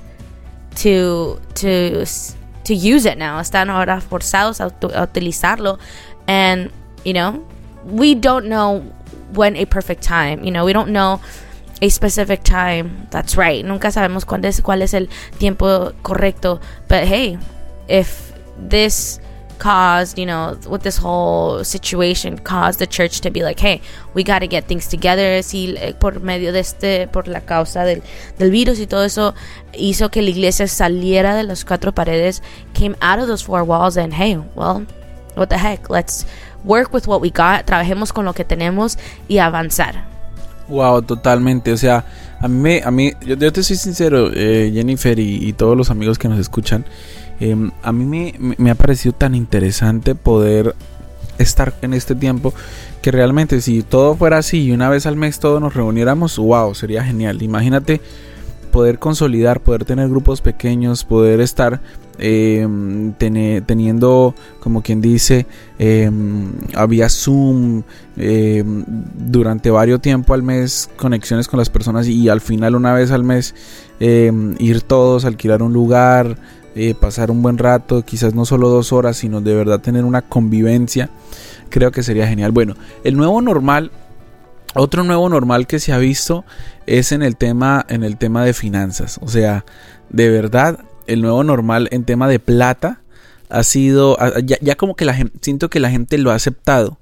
to, 0.76 1.40
to, 1.56 2.06
to 2.64 2.74
use 2.74 3.06
it 3.06 3.18
now. 3.18 3.40
Están 3.40 3.70
ahora 3.70 4.02
forzados 4.02 4.62
a, 4.62 4.68
utilizarlo. 5.02 5.80
And, 6.28 6.72
you 7.04 7.14
know, 7.14 7.46
we 7.86 8.16
don't 8.16 8.48
know 8.48 8.84
when 9.34 9.56
a 9.56 9.66
perfect 9.66 10.04
time, 10.04 10.44
you 10.44 10.52
know, 10.52 10.66
we 10.66 10.74
don't 10.74 10.92
know 10.92 11.22
a 11.82 11.90
specific 11.90 12.44
time 12.44 13.08
that's 13.12 13.38
right. 13.38 13.64
Nunca 13.64 13.92
sabemos 13.92 14.26
cuál 14.26 14.44
es, 14.46 14.62
cuál 14.62 14.82
es 14.82 14.94
el 14.94 15.08
tiempo 15.38 15.94
correcto. 16.04 16.60
But 16.88 17.04
hey, 17.04 17.38
if 17.88 18.34
this 18.58 19.20
caused, 19.58 20.18
you 20.18 20.26
know, 20.26 20.58
with 20.70 20.84
this 20.84 20.98
whole 20.98 21.64
situation, 21.64 22.38
caused 22.38 22.80
the 22.80 22.88
church 22.88 23.22
to 23.22 23.30
be 23.30 23.44
like, 23.44 23.60
hey, 23.60 23.82
we 24.14 24.24
got 24.24 24.40
to 24.40 24.48
get 24.48 24.68
things 24.68 24.88
together. 24.88 25.42
Si 25.44 25.76
eh, 25.78 25.94
por 25.94 26.20
medio 26.20 26.52
de 26.52 26.60
este, 26.60 27.08
por 27.08 27.28
la 27.28 27.42
causa 27.42 27.84
del, 27.84 28.02
del 28.38 28.52
virus 28.52 28.80
y 28.80 28.88
todo 28.88 29.04
eso, 29.04 29.34
hizo 29.74 30.10
que 30.10 30.22
la 30.22 30.30
iglesia 30.30 30.68
saliera 30.68 31.36
de 31.36 31.44
las 31.44 31.66
cuatro 31.66 31.94
paredes, 31.94 32.42
came 32.74 32.96
out 33.02 33.20
of 33.20 33.28
those 33.28 33.44
four 33.44 33.64
walls, 33.64 33.98
and 33.98 34.14
hey, 34.14 34.38
well, 34.56 34.86
what 35.36 35.48
the 35.50 35.58
heck, 35.58 35.90
let's 35.90 36.26
work 36.64 36.94
with 36.94 37.08
what 37.08 37.22
we 37.22 37.30
got, 37.30 37.66
trabajemos 37.66 38.14
con 38.14 38.26
lo 38.26 38.34
que 38.34 38.44
tenemos 38.44 38.98
y 39.28 39.38
avanzar. 39.38 40.06
Wow, 40.68 41.02
totalmente. 41.02 41.72
O 41.72 41.78
sea, 41.78 42.06
a 42.40 42.48
mí, 42.48 42.80
a 42.84 42.92
mí 42.92 43.14
yo, 43.22 43.38
te 43.38 43.64
soy 43.64 43.78
sincero, 43.78 44.32
eh, 44.34 44.72
Jennifer 44.74 45.18
y, 45.18 45.48
y, 45.48 45.54
todos 45.54 45.78
los 45.78 45.90
amigos 45.90 46.18
que 46.18 46.28
nos 46.28 46.40
escuchan, 46.40 46.86
eh, 47.40 47.56
a 47.84 47.92
mí 47.92 48.34
me, 48.58 48.72
ha 48.72 48.76
parecido 48.76 49.14
tan 49.14 49.36
interesante 49.36 50.16
poder 50.16 50.76
estar 51.38 51.76
en 51.84 51.94
este 51.94 52.16
tiempo 52.16 52.54
que 53.02 53.12
realmente 53.12 53.62
si 53.62 53.84
todo 53.84 54.16
fuera 54.16 54.40
así 54.40 54.64
y 54.64 54.72
una 54.72 54.90
vez 54.90 55.06
al 55.06 55.16
mes 55.16 55.40
todos 55.40 55.62
nos 55.62 55.76
reuniéramos, 55.76 56.38
wow, 56.38 56.74
sería 56.74 57.04
genial. 57.04 57.42
Imagínate 57.44 58.02
poder 58.72 59.00
consolidar, 59.00 59.62
poder 59.62 59.86
tener 59.86 60.10
grupos 60.10 60.42
pequeños, 60.42 61.04
poder 61.04 61.40
estar 61.40 61.80
eh, 62.20 62.68
teniendo, 63.18 64.34
como 64.60 64.82
quien 64.82 65.00
dice, 65.00 65.46
eh, 65.78 66.10
había 66.76 67.08
Zoom 67.10 67.84
durante 69.16 69.70
varios 69.70 70.02
tiempo 70.02 70.34
al 70.34 70.42
mes, 70.42 70.90
conexiones 70.98 71.48
con 71.48 71.60
las 71.60 71.70
personas 71.70 72.08
y 72.08 72.30
al 72.30 72.42
final 72.42 72.76
una 72.76 72.94
vez 72.94 73.12
al 73.12 73.24
mes 73.24 73.54
ir 74.00 74.82
todos, 74.82 75.24
alquilar 75.26 75.62
un 75.62 75.74
lugar, 75.74 76.36
pasar 77.00 77.32
un 77.32 77.42
buen 77.42 77.58
rato, 77.58 78.04
quizás 78.04 78.34
no 78.34 78.46
solo 78.46 78.70
dos 78.70 78.94
horas, 78.94 79.18
sino 79.18 79.42
de 79.42 79.56
verdad 79.56 79.80
tener 79.80 80.06
una 80.06 80.22
convivencia, 80.22 81.10
creo 81.70 81.92
que 81.92 82.04
sería 82.04 82.28
genial. 82.28 82.52
Bueno, 82.52 82.76
el 83.04 83.18
nuevo 83.18 83.42
normal 83.42 83.92
otro 84.76 85.04
nuevo 85.04 85.28
normal 85.30 85.66
que 85.66 85.80
se 85.80 85.92
ha 85.92 85.98
visto 85.98 86.46
es 86.86 87.12
en 87.12 87.24
el 87.24 87.36
tema 87.36 87.86
en 87.90 88.04
el 88.04 88.18
tema 88.18 88.44
de 88.44 88.54
finanzas, 88.54 89.20
o 89.22 89.28
sea, 89.28 89.66
de 90.10 90.30
verdad 90.30 90.80
el 91.08 91.22
nuevo 91.22 91.44
normal 91.44 91.88
en 91.92 92.04
tema 92.04 92.28
de 92.28 92.40
plata 92.40 93.02
ha 93.50 93.64
sido, 93.64 94.18
ya, 94.44 94.58
ya 94.62 94.76
como 94.76 94.96
que 94.96 95.06
la 95.06 95.14
gente, 95.14 95.38
siento 95.42 95.70
que 95.70 95.80
la 95.80 95.90
gente 95.90 96.18
lo 96.18 96.32
ha 96.32 96.36
aceptado 96.36 97.00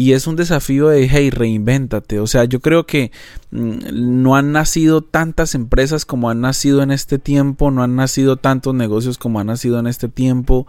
y 0.00 0.14
es 0.14 0.26
un 0.26 0.34
desafío 0.34 0.88
de, 0.88 1.06
hey, 1.10 1.28
reinvéntate. 1.28 2.20
O 2.20 2.26
sea, 2.26 2.44
yo 2.44 2.60
creo 2.60 2.86
que 2.86 3.12
mm, 3.50 4.22
no 4.22 4.34
han 4.34 4.50
nacido 4.50 5.02
tantas 5.02 5.54
empresas 5.54 6.06
como 6.06 6.30
han 6.30 6.40
nacido 6.40 6.82
en 6.82 6.90
este 6.90 7.18
tiempo, 7.18 7.70
no 7.70 7.82
han 7.82 7.96
nacido 7.96 8.38
tantos 8.38 8.74
negocios 8.74 9.18
como 9.18 9.40
han 9.40 9.48
nacido 9.48 9.78
en 9.78 9.86
este 9.86 10.08
tiempo. 10.08 10.66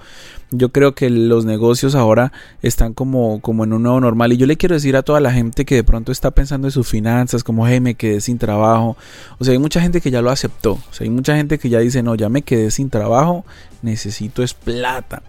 Yo 0.49 0.73
creo 0.73 0.95
que 0.95 1.09
los 1.09 1.45
negocios 1.45 1.95
ahora 1.95 2.33
están 2.61 2.93
como, 2.93 3.39
como 3.39 3.63
en 3.63 3.71
un 3.71 3.83
nuevo 3.83 4.01
normal. 4.01 4.33
Y 4.33 4.37
yo 4.37 4.45
le 4.45 4.57
quiero 4.57 4.75
decir 4.75 4.97
a 4.97 5.01
toda 5.01 5.21
la 5.21 5.31
gente 5.31 5.63
que 5.63 5.75
de 5.75 5.85
pronto 5.85 6.11
está 6.11 6.31
pensando 6.31 6.67
en 6.67 6.73
sus 6.73 6.89
finanzas, 6.89 7.41
como, 7.45 7.65
hey, 7.65 7.79
me 7.79 7.95
quedé 7.95 8.19
sin 8.19 8.37
trabajo. 8.37 8.97
O 9.39 9.45
sea, 9.45 9.53
hay 9.53 9.59
mucha 9.59 9.79
gente 9.79 10.01
que 10.01 10.11
ya 10.11 10.21
lo 10.21 10.29
aceptó. 10.29 10.73
O 10.73 10.93
sea, 10.93 11.05
hay 11.05 11.09
mucha 11.09 11.37
gente 11.37 11.57
que 11.57 11.69
ya 11.69 11.79
dice, 11.79 12.03
no, 12.03 12.15
ya 12.15 12.27
me 12.27 12.41
quedé 12.41 12.69
sin 12.69 12.89
trabajo, 12.89 13.45
necesito 13.81 14.43
es 14.43 14.53
plata. 14.53 15.23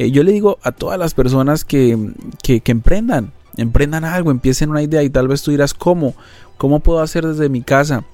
Eh, 0.00 0.12
yo 0.12 0.22
le 0.22 0.32
digo 0.32 0.58
a 0.62 0.72
todas 0.72 0.98
las 0.98 1.12
personas 1.12 1.62
que, 1.62 2.14
que, 2.42 2.62
emprendan, 2.64 3.32
emprendan 3.58 4.06
algo, 4.06 4.30
empiecen 4.30 4.70
una 4.70 4.80
idea 4.80 5.02
y 5.02 5.10
tal 5.10 5.28
vez 5.28 5.42
tú 5.42 5.50
dirás, 5.50 5.74
¿cómo? 5.74 6.14
¿Cómo 6.56 6.80
puedo 6.80 7.00
hacer 7.00 7.26
desde 7.26 7.50
mi 7.50 7.60
casa? 7.60 8.04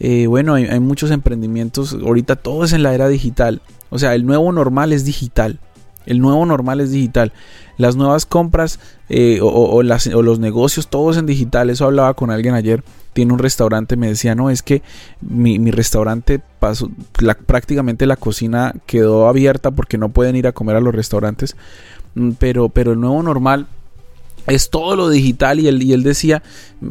Eh, 0.00 0.26
bueno, 0.26 0.52
hay, 0.52 0.80
muchos 0.80 1.10
emprendimientos, 1.10 1.94
ahorita 1.94 2.36
todo 2.36 2.64
es 2.64 2.74
en 2.74 2.82
la 2.82 2.92
era 2.92 3.08
digital, 3.08 3.62
o 3.88 3.98
sea, 3.98 4.14
el 4.14 4.26
nuevo 4.26 4.52
normal 4.52 4.92
es 4.92 5.06
digital. 5.06 5.58
El 6.04 6.20
nuevo 6.20 6.44
normal 6.44 6.80
es 6.80 6.90
digital. 6.90 7.32
Las 7.78 7.96
nuevas 7.96 8.26
compras 8.26 8.78
eh, 9.08 9.38
o, 9.40 9.48
o, 9.48 9.82
los 9.82 10.38
negocios, 10.38 10.88
todos 10.88 11.16
en 11.16 11.26
digital. 11.26 11.70
Eso 11.70 11.84
hablaba 11.84 12.14
con 12.14 12.30
alguien 12.30 12.54
ayer 12.54 12.82
tiene 13.12 13.32
un 13.32 13.38
restaurante, 13.38 13.96
me 13.96 14.08
decía, 14.08 14.34
no, 14.34 14.50
es 14.50 14.62
que 14.62 14.82
mi, 15.20 15.58
restaurante 15.70 16.40
pasó, 16.58 16.90
prácticamente 17.46 18.06
la 18.06 18.16
cocina 18.16 18.74
quedó 18.86 19.28
abierta 19.28 19.70
porque 19.70 19.98
no 19.98 20.10
pueden 20.10 20.36
ir 20.36 20.46
a 20.46 20.52
comer 20.52 20.76
a 20.76 20.80
los 20.80 20.94
restaurantes, 20.94 21.56
mm, 22.14 22.32
pero, 22.38 22.68
pero 22.68 22.92
el 22.92 23.00
nuevo 23.00 23.22
normal 23.22 23.66
es 24.46 24.70
todo 24.70 24.96
lo 24.96 25.08
digital 25.08 25.60
y 25.60 25.68
él, 25.68 25.82
y 25.82 25.92
él 25.92 26.02
decía, 26.02 26.42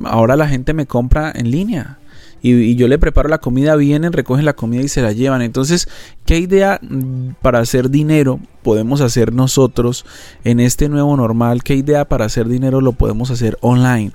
ahora 0.04 0.36
la 0.36 0.48
gente 0.48 0.74
me 0.74 0.86
compra 0.86 1.32
en 1.34 1.52
línea. 1.52 1.98
Y, 2.42 2.76
yo 2.76 2.88
le 2.88 2.98
preparo 2.98 3.28
la 3.28 3.40
comida, 3.40 3.76
vienen, 3.76 4.14
recogen 4.14 4.46
la 4.46 4.54
comida 4.54 4.82
y 4.82 4.88
se 4.88 5.02
la 5.02 5.12
llevan. 5.12 5.42
Entonces, 5.42 5.90
¿qué 6.26 6.40
idea 6.40 6.80
mm, 6.82 7.32
para 7.42 7.60
hacer 7.60 7.90
dinero 7.90 8.40
podemos 8.64 9.02
hacer 9.02 9.34
nosotros 9.34 10.06
en 10.44 10.60
este 10.60 10.90
nuevo 10.90 11.16
normal? 11.18 11.64
¿Qué 11.64 11.76
idea 11.76 12.06
para 12.06 12.26
hacer 12.26 12.48
dinero 12.48 12.82
lo 12.82 12.94
podemos 12.94 13.30
hacer 13.32 13.58
online? 13.62 14.12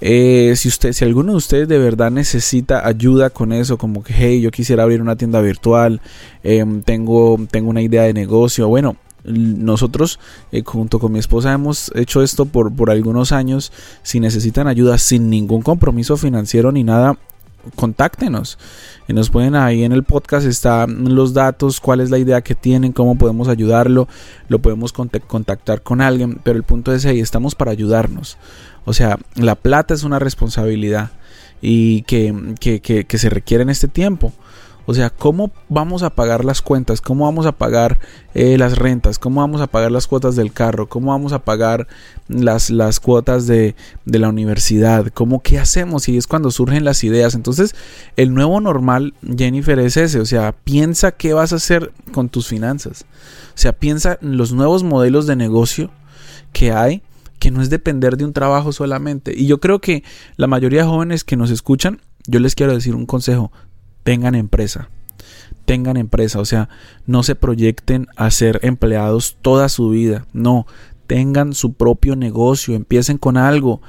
Eh, 0.00 0.54
si 0.56 0.68
usted, 0.68 0.92
si 0.92 1.04
alguno 1.04 1.32
de 1.32 1.38
ustedes 1.38 1.68
de 1.68 1.78
verdad 1.78 2.10
necesita 2.10 2.86
ayuda 2.86 3.30
con 3.30 3.52
eso, 3.52 3.78
como 3.78 4.02
que 4.02 4.14
hey, 4.14 4.40
yo 4.40 4.50
quisiera 4.50 4.84
abrir 4.84 5.02
una 5.02 5.16
tienda 5.16 5.40
virtual, 5.40 6.00
em, 6.42 6.82
tengo, 6.82 7.38
tengo 7.50 7.70
una 7.70 7.82
idea 7.82 8.02
de 8.02 8.12
negocio, 8.14 8.68
bueno, 8.68 8.96
nosotros 9.24 10.18
eh, 10.52 10.62
junto 10.64 10.98
con 10.98 11.12
mi 11.12 11.18
esposa 11.18 11.52
hemos 11.52 11.92
hecho 11.94 12.22
esto 12.22 12.46
por, 12.46 12.74
por 12.74 12.90
algunos 12.90 13.32
años. 13.32 13.72
Si 14.02 14.20
necesitan 14.20 14.68
ayuda 14.68 14.96
sin 14.98 15.28
ningún 15.28 15.62
compromiso 15.62 16.16
financiero 16.16 16.72
ni 16.72 16.84
nada, 16.84 17.18
contáctenos. 17.74 18.58
Y 19.08 19.12
nos 19.12 19.30
pueden 19.30 19.54
ahí 19.54 19.84
en 19.84 19.92
el 19.92 20.04
podcast 20.04 20.46
están 20.46 21.14
los 21.14 21.34
datos, 21.34 21.80
cuál 21.80 22.00
es 22.00 22.10
la 22.10 22.18
idea 22.18 22.40
que 22.42 22.54
tienen, 22.54 22.92
cómo 22.92 23.16
podemos 23.16 23.48
ayudarlo, 23.48 24.08
lo 24.48 24.58
podemos 24.58 24.92
contactar 24.92 25.82
con 25.82 26.00
alguien, 26.00 26.40
pero 26.42 26.56
el 26.56 26.64
punto 26.64 26.92
es 26.92 27.06
ahí, 27.06 27.20
estamos 27.20 27.54
para 27.54 27.70
ayudarnos. 27.70 28.38
O 28.84 28.92
sea, 28.92 29.18
la 29.34 29.54
plata 29.54 29.94
es 29.94 30.02
una 30.02 30.18
responsabilidad 30.18 31.10
y 31.60 32.02
que, 32.02 32.54
que, 32.60 32.80
que, 32.80 33.18
se 33.18 33.30
requiere 33.30 33.62
en 33.62 33.70
este 33.70 33.88
tiempo. 33.88 34.32
O 34.90 34.94
sea, 34.94 35.10
¿cómo 35.10 35.50
vamos 35.68 36.02
a 36.02 36.08
pagar 36.08 36.46
las 36.46 36.62
cuentas? 36.62 37.02
¿Cómo 37.02 37.26
vamos 37.26 37.44
a 37.44 37.52
pagar 37.52 37.98
eh, 38.32 38.56
las 38.56 38.78
rentas? 38.78 39.18
¿Cómo 39.18 39.42
vamos 39.42 39.60
a 39.60 39.66
pagar 39.66 39.92
las 39.92 40.06
cuotas 40.06 40.34
del 40.34 40.50
carro? 40.50 40.88
¿Cómo 40.88 41.10
vamos 41.10 41.34
a 41.34 41.44
pagar 41.44 41.86
las, 42.26 42.70
las 42.70 42.98
cuotas 42.98 43.46
de, 43.46 43.76
de, 44.06 44.18
la 44.18 44.30
universidad? 44.30 45.08
¿Cómo 45.12 45.42
qué 45.42 45.58
hacemos? 45.58 46.08
Y 46.08 46.16
es 46.16 46.26
cuando 46.26 46.50
surgen 46.50 46.86
las 46.86 47.04
ideas. 47.04 47.34
Entonces, 47.34 47.76
el 48.16 48.32
nuevo 48.32 48.62
normal, 48.62 49.12
Jennifer, 49.36 49.78
es 49.78 49.98
ese. 49.98 50.20
O 50.20 50.24
sea, 50.24 50.52
piensa 50.52 51.12
qué 51.12 51.34
vas 51.34 51.52
a 51.52 51.56
hacer 51.56 51.92
con 52.12 52.30
tus 52.30 52.48
finanzas. 52.48 53.04
O 53.50 53.58
sea, 53.58 53.74
piensa 53.74 54.18
en 54.22 54.38
los 54.38 54.54
nuevos 54.54 54.84
modelos 54.84 55.26
de 55.26 55.36
negocio 55.36 55.90
que 56.54 56.72
hay 56.72 57.02
que 57.38 57.50
no 57.50 57.60
es 57.60 57.68
depender 57.68 58.16
de 58.16 58.24
un 58.24 58.32
trabajo 58.32 58.72
solamente. 58.72 59.34
Y 59.36 59.46
yo 59.46 59.60
creo 59.60 59.80
que 59.80 60.02
la 60.36 60.46
mayoría 60.46 60.80
de 60.80 60.88
jóvenes 60.88 61.24
que 61.24 61.36
nos 61.36 61.50
escuchan, 61.50 62.00
yo 62.26 62.40
les 62.40 62.54
quiero 62.54 62.72
decir 62.72 62.94
un 62.94 63.04
consejo, 63.04 63.52
tengan 64.02 64.34
empresa. 64.34 64.88
Tengan 65.64 65.96
empresa, 65.98 66.40
o 66.40 66.44
sea, 66.44 66.70
no 67.06 67.22
se 67.22 67.34
proyecten 67.34 68.06
a 68.16 68.30
ser 68.30 68.60
empleados 68.62 69.36
toda 69.42 69.68
su 69.68 69.90
vida, 69.90 70.26
no, 70.32 70.66
tengan 71.08 71.54
su 71.54 71.72
propio 71.72 72.14
negocio, 72.14 72.76
empiecen 72.76 73.18
con 73.18 73.36
algo. 73.36 73.80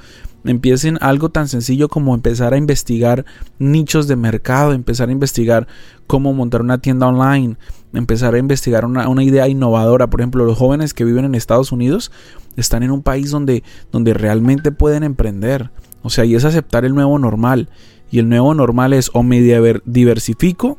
empiecen 0.42 0.96
algo 1.02 1.28
tan 1.28 1.48
sencillo 1.48 1.88
como 1.88 2.14
empezar 2.14 2.54
a 2.54 2.56
investigar 2.56 3.26
nichos 3.58 4.08
de 4.08 4.16
mercado, 4.16 4.72
empezar 4.72 5.10
a 5.10 5.12
investigar 5.12 5.68
cómo 6.06 6.32
montar 6.32 6.62
una 6.62 6.78
tienda 6.78 7.06
online, 7.06 7.56
empezar 7.92 8.34
a 8.34 8.38
investigar 8.38 8.86
una, 8.86 9.06
una, 9.08 9.22
idea 9.22 9.48
innovadora. 9.48 10.08
Por 10.08 10.22
ejemplo, 10.22 10.46
los 10.46 10.56
jóvenes 10.56 10.94
que 10.94 11.04
viven 11.04 11.26
en 11.26 11.34
Estados 11.34 11.72
Unidos 11.72 12.10
están 12.56 12.82
en 12.82 12.90
un 12.90 13.02
país 13.02 13.30
donde, 13.30 13.62
donde 13.92 14.14
realmente 14.14 14.72
pueden 14.72 15.02
emprender. 15.02 15.70
O 16.02 16.10
sea, 16.10 16.24
y 16.24 16.34
es 16.34 16.44
aceptar 16.44 16.84
el 16.84 16.94
nuevo 16.94 17.18
normal. 17.18 17.68
Y 18.10 18.18
el 18.18 18.28
nuevo 18.28 18.54
normal 18.54 18.92
es 18.92 19.10
o 19.12 19.22
me 19.22 19.40
diversifico, 19.84 20.78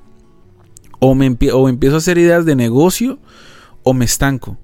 o, 0.99 1.15
me 1.15 1.35
o 1.53 1.69
empiezo 1.69 1.95
a 1.95 1.99
hacer 1.99 2.17
ideas 2.17 2.45
de 2.45 2.55
negocio, 2.55 3.19
o 3.83 3.93
me 3.93 4.05
estanco. 4.05 4.57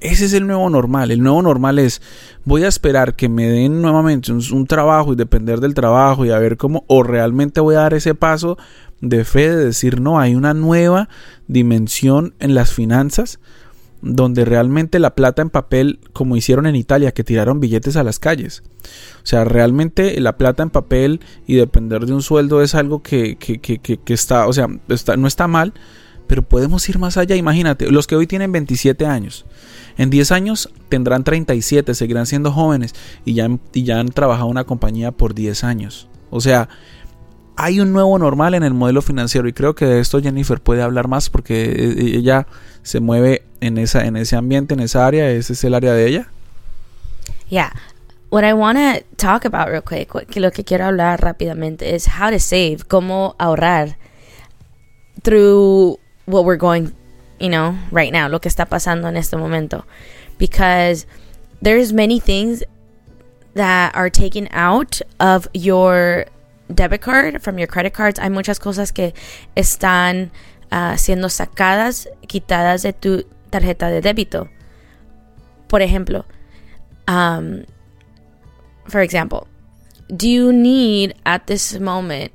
Ese 0.00 0.26
es 0.26 0.34
el 0.34 0.46
nuevo 0.46 0.68
normal. 0.68 1.10
El 1.10 1.22
nuevo 1.22 1.40
normal 1.40 1.78
es, 1.78 2.02
voy 2.44 2.64
a 2.64 2.68
esperar 2.68 3.14
que 3.14 3.28
me 3.28 3.48
den 3.48 3.80
nuevamente 3.80 4.32
un, 4.32 4.66
trabajo 4.66 5.12
y 5.12 5.16
depender 5.16 5.60
del 5.60 5.72
trabajo 5.72 6.26
y 6.26 6.30
a 6.30 6.38
ver 6.38 6.56
cómo, 6.56 6.84
o 6.88 7.02
realmente 7.02 7.60
voy 7.60 7.76
a 7.76 7.80
dar 7.80 7.94
ese 7.94 8.14
paso 8.14 8.58
de 9.00 9.24
fe 9.24 9.48
de 9.48 9.64
decir, 9.64 10.00
no, 10.00 10.20
hay 10.20 10.34
una 10.34 10.52
nueva 10.52 11.08
dimensión 11.46 12.34
en 12.38 12.54
las 12.54 12.72
finanzas 12.72 13.40
donde 14.04 14.44
realmente 14.44 14.98
la 14.98 15.14
plata 15.14 15.40
en 15.42 15.50
papel, 15.50 15.98
como 16.12 16.36
hicieron 16.36 16.66
en 16.66 16.76
Italia, 16.76 17.12
que 17.12 17.24
tiraron 17.24 17.58
billetes 17.58 17.96
a 17.96 18.04
las 18.04 18.18
calles. 18.18 18.62
O 19.22 19.26
sea, 19.26 19.44
realmente 19.44 20.20
la 20.20 20.36
plata 20.36 20.62
en 20.62 20.70
papel 20.70 21.20
y 21.46 21.54
depender 21.54 22.04
de 22.04 22.12
un 22.12 22.22
sueldo 22.22 22.62
es 22.62 22.74
algo 22.74 23.02
que, 23.02 23.36
que, 23.36 23.58
que, 23.58 23.78
que 23.78 24.14
está, 24.14 24.46
o 24.46 24.52
sea, 24.52 24.68
está, 24.88 25.16
no 25.16 25.26
está 25.26 25.48
mal, 25.48 25.72
pero 26.26 26.42
podemos 26.42 26.86
ir 26.88 26.98
más 26.98 27.16
allá. 27.16 27.34
Imagínate, 27.34 27.90
los 27.90 28.06
que 28.06 28.16
hoy 28.16 28.26
tienen 28.26 28.52
27 28.52 29.06
años, 29.06 29.46
en 29.96 30.10
10 30.10 30.32
años 30.32 30.70
tendrán 30.90 31.24
37, 31.24 31.94
seguirán 31.94 32.26
siendo 32.26 32.52
jóvenes 32.52 32.94
y 33.24 33.34
ya, 33.34 33.48
y 33.72 33.84
ya 33.84 34.00
han 34.00 34.08
trabajado 34.08 34.48
una 34.48 34.64
compañía 34.64 35.12
por 35.12 35.34
10 35.34 35.64
años. 35.64 36.08
O 36.30 36.40
sea, 36.40 36.68
hay 37.56 37.80
un 37.80 37.92
nuevo 37.92 38.18
normal 38.18 38.54
en 38.54 38.64
el 38.64 38.74
modelo 38.74 39.02
financiero 39.02 39.48
y 39.48 39.52
creo 39.52 39.74
que 39.74 39.86
de 39.86 40.00
esto 40.00 40.20
Jennifer 40.20 40.60
puede 40.60 40.82
hablar 40.82 41.08
más 41.08 41.30
porque 41.30 41.64
e, 41.64 41.92
e, 41.92 42.18
ella 42.18 42.46
se 42.82 43.00
mueve 43.00 43.43
en 43.60 43.78
esa 43.78 44.04
en 44.04 44.16
ese 44.16 44.36
ambiente, 44.36 44.74
en 44.74 44.80
esa 44.80 45.06
área, 45.06 45.30
ese 45.30 45.52
es 45.52 45.64
el 45.64 45.74
área 45.74 45.92
de 45.92 46.06
ella. 46.06 46.28
Yeah. 47.48 47.72
What 48.30 48.44
I 48.44 48.52
want 48.52 48.78
to 48.78 49.04
talk 49.16 49.44
about 49.44 49.68
real 49.68 49.82
quick, 49.82 50.12
lo 50.36 50.50
que 50.50 50.64
quiero 50.64 50.86
hablar 50.86 51.20
rápidamente 51.20 51.94
es 51.94 52.06
how 52.06 52.30
to 52.30 52.40
save, 52.40 52.88
cómo 52.88 53.36
ahorrar 53.38 53.94
through 55.22 55.98
what 56.26 56.44
we're 56.44 56.56
going, 56.56 56.92
you 57.38 57.48
know, 57.48 57.76
right 57.92 58.12
now, 58.12 58.28
lo 58.28 58.40
que 58.40 58.48
está 58.48 58.66
pasando 58.66 59.06
en 59.06 59.16
este 59.16 59.36
momento. 59.36 59.84
Because 60.36 61.06
there's 61.62 61.92
many 61.92 62.18
things 62.18 62.64
that 63.54 63.94
are 63.94 64.10
taken 64.10 64.48
out 64.50 65.00
of 65.20 65.46
your 65.54 66.26
debit 66.72 67.02
card, 67.02 67.40
from 67.40 67.58
your 67.58 67.68
credit 67.68 67.94
cards. 67.94 68.18
Hay 68.18 68.30
muchas 68.30 68.58
cosas 68.58 68.92
que 68.92 69.14
están 69.56 70.30
uh, 70.72 70.96
siendo 70.96 71.28
sacadas, 71.30 72.08
quitadas 72.26 72.82
de 72.82 72.92
tu 72.92 73.24
tarjeta 73.54 73.88
de 73.88 74.00
débito. 74.00 74.48
Por 75.68 75.80
ejemplo, 75.80 76.24
um, 77.06 77.64
for 78.86 79.00
example, 79.00 79.46
do 80.08 80.28
you 80.28 80.52
need 80.52 81.14
at 81.24 81.46
this 81.46 81.78
moment 81.78 82.32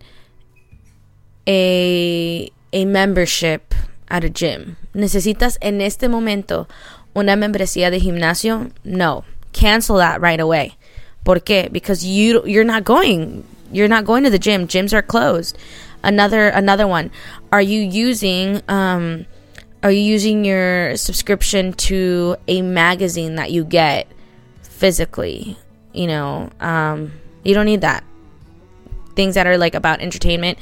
a 1.47 2.51
a 2.71 2.85
membership 2.85 3.73
at 4.07 4.23
a 4.23 4.29
gym. 4.29 4.77
¿Necesitas 4.93 5.57
en 5.61 5.81
este 5.81 6.07
momento 6.07 6.67
una 7.13 7.35
membresía 7.35 7.89
de 7.89 7.99
gimnasio? 7.99 8.71
No. 8.83 9.25
Cancel 9.51 9.97
that 9.97 10.21
right 10.21 10.39
away. 10.39 10.77
¿Por 11.25 11.39
qué? 11.41 11.69
Because 11.71 12.05
you 12.05 12.45
you're 12.45 12.63
not 12.63 12.83
going. 12.83 13.43
You're 13.71 13.87
not 13.87 14.05
going 14.05 14.23
to 14.23 14.29
the 14.29 14.39
gym. 14.39 14.67
Gyms 14.67 14.93
are 14.93 15.01
closed. 15.01 15.57
Another 16.03 16.49
another 16.49 16.87
one. 16.87 17.11
Are 17.51 17.61
you 17.61 17.81
using 17.81 18.61
um 18.67 19.25
are 19.83 19.91
you 19.91 20.01
using 20.01 20.45
your 20.45 20.95
subscription 20.97 21.73
to 21.73 22.35
a 22.47 22.61
magazine 22.61 23.35
that 23.35 23.51
you 23.51 23.63
get 23.63 24.07
physically? 24.61 25.57
You 25.93 26.07
know, 26.07 26.49
um 26.59 27.13
you 27.43 27.53
don't 27.53 27.65
need 27.65 27.81
that. 27.81 28.03
Things 29.15 29.35
that 29.35 29.47
are 29.47 29.57
like 29.57 29.75
about 29.75 30.01
entertainment 30.01 30.59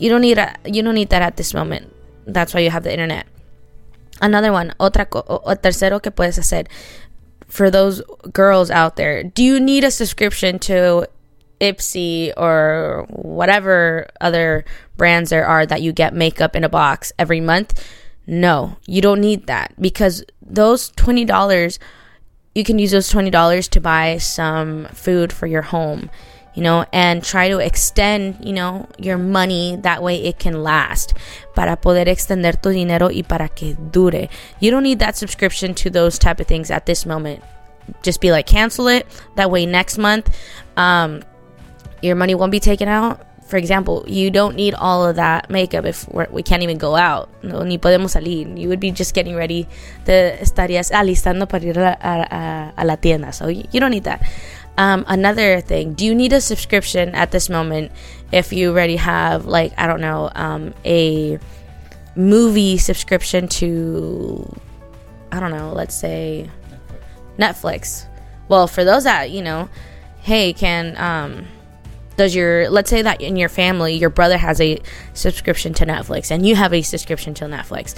you 0.00 0.08
don't 0.08 0.22
need 0.22 0.38
a, 0.38 0.56
you 0.64 0.82
don't 0.82 0.94
need 0.94 1.10
that 1.10 1.22
at 1.22 1.36
this 1.36 1.54
moment. 1.54 1.94
That's 2.26 2.52
why 2.54 2.60
you 2.60 2.70
have 2.70 2.82
the 2.82 2.92
internet. 2.92 3.26
Another 4.20 4.50
one, 4.50 4.74
otra 4.80 5.06
o, 5.14 5.54
tercero 5.54 6.02
que 6.02 6.10
puedes 6.10 6.36
hacer 6.38 6.66
for 7.46 7.70
those 7.70 8.02
girls 8.32 8.70
out 8.70 8.96
there. 8.96 9.22
Do 9.22 9.44
you 9.44 9.60
need 9.60 9.84
a 9.84 9.90
subscription 9.90 10.58
to 10.60 11.06
Ipsy 11.60 12.32
or 12.36 13.06
whatever 13.10 14.08
other 14.20 14.64
brands 14.96 15.28
there 15.30 15.46
are 15.46 15.66
that 15.66 15.82
you 15.82 15.92
get 15.92 16.14
makeup 16.14 16.56
in 16.56 16.64
a 16.64 16.68
box 16.68 17.12
every 17.18 17.40
month? 17.40 17.84
No, 18.30 18.76
you 18.86 19.02
don't 19.02 19.20
need 19.20 19.48
that 19.48 19.74
because 19.80 20.24
those 20.40 20.92
$20 20.92 21.78
you 22.54 22.64
can 22.64 22.78
use 22.78 22.90
those 22.90 23.10
$20 23.12 23.68
to 23.68 23.80
buy 23.80 24.18
some 24.18 24.86
food 24.86 25.32
for 25.32 25.46
your 25.46 25.62
home 25.62 26.10
you 26.54 26.62
know, 26.62 26.84
and 26.92 27.22
try 27.22 27.48
to 27.48 27.58
extend, 27.58 28.36
you 28.44 28.52
know, 28.52 28.88
your 28.98 29.16
money 29.16 29.76
that 29.82 30.02
way 30.02 30.24
it 30.24 30.38
can 30.38 30.62
last. 30.62 31.14
Para 31.54 31.76
poder 31.76 32.06
extender 32.06 32.60
tu 32.60 32.70
dinero 32.70 33.08
y 33.08 33.22
para 33.22 33.48
que 33.48 33.74
dure. 33.74 34.28
You 34.58 34.70
don't 34.70 34.82
need 34.82 34.98
that 34.98 35.16
subscription 35.16 35.74
to 35.76 35.90
those 35.90 36.18
type 36.18 36.40
of 36.40 36.46
things 36.46 36.70
at 36.70 36.86
this 36.86 37.06
moment. 37.06 37.42
Just 38.02 38.20
be 38.20 38.32
like, 38.32 38.46
cancel 38.46 38.88
it. 38.88 39.06
That 39.36 39.50
way, 39.50 39.64
next 39.64 39.96
month, 39.96 40.36
um, 40.76 41.22
your 42.02 42.16
money 42.16 42.34
won't 42.34 42.52
be 42.52 42.60
taken 42.60 42.88
out. 42.88 43.24
For 43.50 43.56
example, 43.56 44.04
you 44.06 44.30
don't 44.30 44.54
need 44.54 44.74
all 44.74 45.04
of 45.04 45.16
that 45.16 45.50
makeup 45.50 45.84
if 45.84 46.08
we're, 46.08 46.28
we 46.30 46.42
can 46.44 46.60
not 46.60 46.62
even 46.62 46.78
go 46.78 46.94
out. 46.94 47.28
No, 47.42 47.62
ni 47.62 47.78
podemos 47.78 48.14
salir. 48.14 48.56
You 48.56 48.68
would 48.68 48.78
be 48.78 48.92
just 48.92 49.12
getting 49.12 49.34
ready. 49.34 49.66
Te 50.04 50.38
estarías 50.40 50.92
alistando 50.92 51.48
para 51.48 51.64
ir 51.64 51.76
a, 51.76 51.98
a, 52.00 52.72
a 52.76 52.84
la 52.84 52.94
tienda. 52.94 53.32
So 53.32 53.48
you 53.48 53.80
don't 53.80 53.90
need 53.90 54.04
that. 54.04 54.22
Um, 54.78 55.04
another 55.08 55.60
thing, 55.60 55.94
do 55.94 56.06
you 56.06 56.14
need 56.14 56.32
a 56.32 56.40
subscription 56.40 57.12
at 57.14 57.32
this 57.32 57.50
moment 57.50 57.90
if 58.30 58.52
you 58.52 58.70
already 58.70 58.96
have, 58.96 59.44
like, 59.44 59.74
I 59.76 59.86
don't 59.88 60.00
know, 60.00 60.30
um, 60.34 60.72
a 60.86 61.38
movie 62.14 62.78
subscription 62.78 63.48
to, 63.48 64.56
I 65.32 65.40
don't 65.40 65.50
know, 65.50 65.72
let's 65.74 65.94
say 65.94 66.48
Netflix? 67.36 68.06
Well, 68.48 68.68
for 68.68 68.84
those 68.84 69.04
that, 69.04 69.30
you 69.30 69.42
know, 69.42 69.68
hey, 70.22 70.52
can, 70.52 70.96
um, 70.96 71.46
does 72.20 72.34
your, 72.34 72.68
let's 72.68 72.90
say 72.90 73.00
that 73.02 73.20
in 73.20 73.36
your 73.36 73.48
family, 73.48 73.94
your 73.94 74.10
brother 74.10 74.36
has 74.36 74.60
a 74.60 74.78
subscription 75.14 75.72
to 75.74 75.86
Netflix 75.86 76.30
and 76.30 76.46
you 76.46 76.54
have 76.54 76.74
a 76.74 76.82
subscription 76.82 77.32
to 77.34 77.44
Netflix 77.46 77.94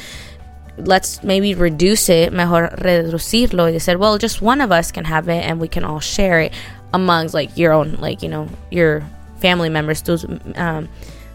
let's 0.79 1.23
maybe 1.23 1.55
reduce 1.55 2.09
it, 2.09 2.33
mejor 2.33 2.75
reducirlo 2.79 3.71
y 3.71 3.79
said 3.79 3.99
well, 3.99 4.17
just 4.19 4.41
one 4.41 4.61
of 4.61 4.73
us 4.73 4.91
can 4.91 5.05
have 5.05 5.29
it 5.29 5.45
and 5.45 5.61
we 5.61 5.69
can 5.69 5.85
all 5.85 6.01
share 6.01 6.41
it 6.41 6.53
amongst 6.95 7.35
like 7.35 7.57
your 7.59 7.73
own, 7.73 7.97
like, 7.97 8.23
you 8.23 8.29
know, 8.29 8.49
your 8.71 9.03
family 9.39 9.69
members, 9.69 10.03
tus 10.03 10.25
um, 10.57 10.89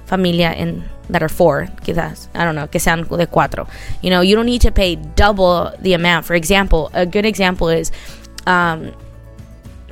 familia 0.05 0.53
in 0.53 0.83
that 1.09 1.21
are 1.21 1.29
four, 1.29 1.67
quizás, 1.83 2.27
I 2.33 2.43
don't 2.43 2.55
know, 2.55 2.67
que 2.67 2.79
sean 2.79 3.03
de 3.03 3.27
cuatro. 3.27 3.69
You 4.01 4.09
know, 4.09 4.21
you 4.21 4.35
don't 4.35 4.45
need 4.45 4.61
to 4.61 4.71
pay 4.71 4.95
double 4.95 5.71
the 5.79 5.93
amount. 5.93 6.25
For 6.25 6.35
example, 6.35 6.89
a 6.93 7.05
good 7.05 7.25
example 7.25 7.69
is 7.69 7.91
um, 8.45 8.93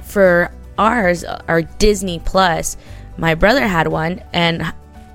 for 0.02 0.52
ours, 0.78 1.24
are 1.24 1.62
Disney 1.62 2.20
Plus, 2.20 2.78
my 3.18 3.36
brother 3.36 3.66
had 3.68 3.88
one 3.88 4.22
and 4.34 4.62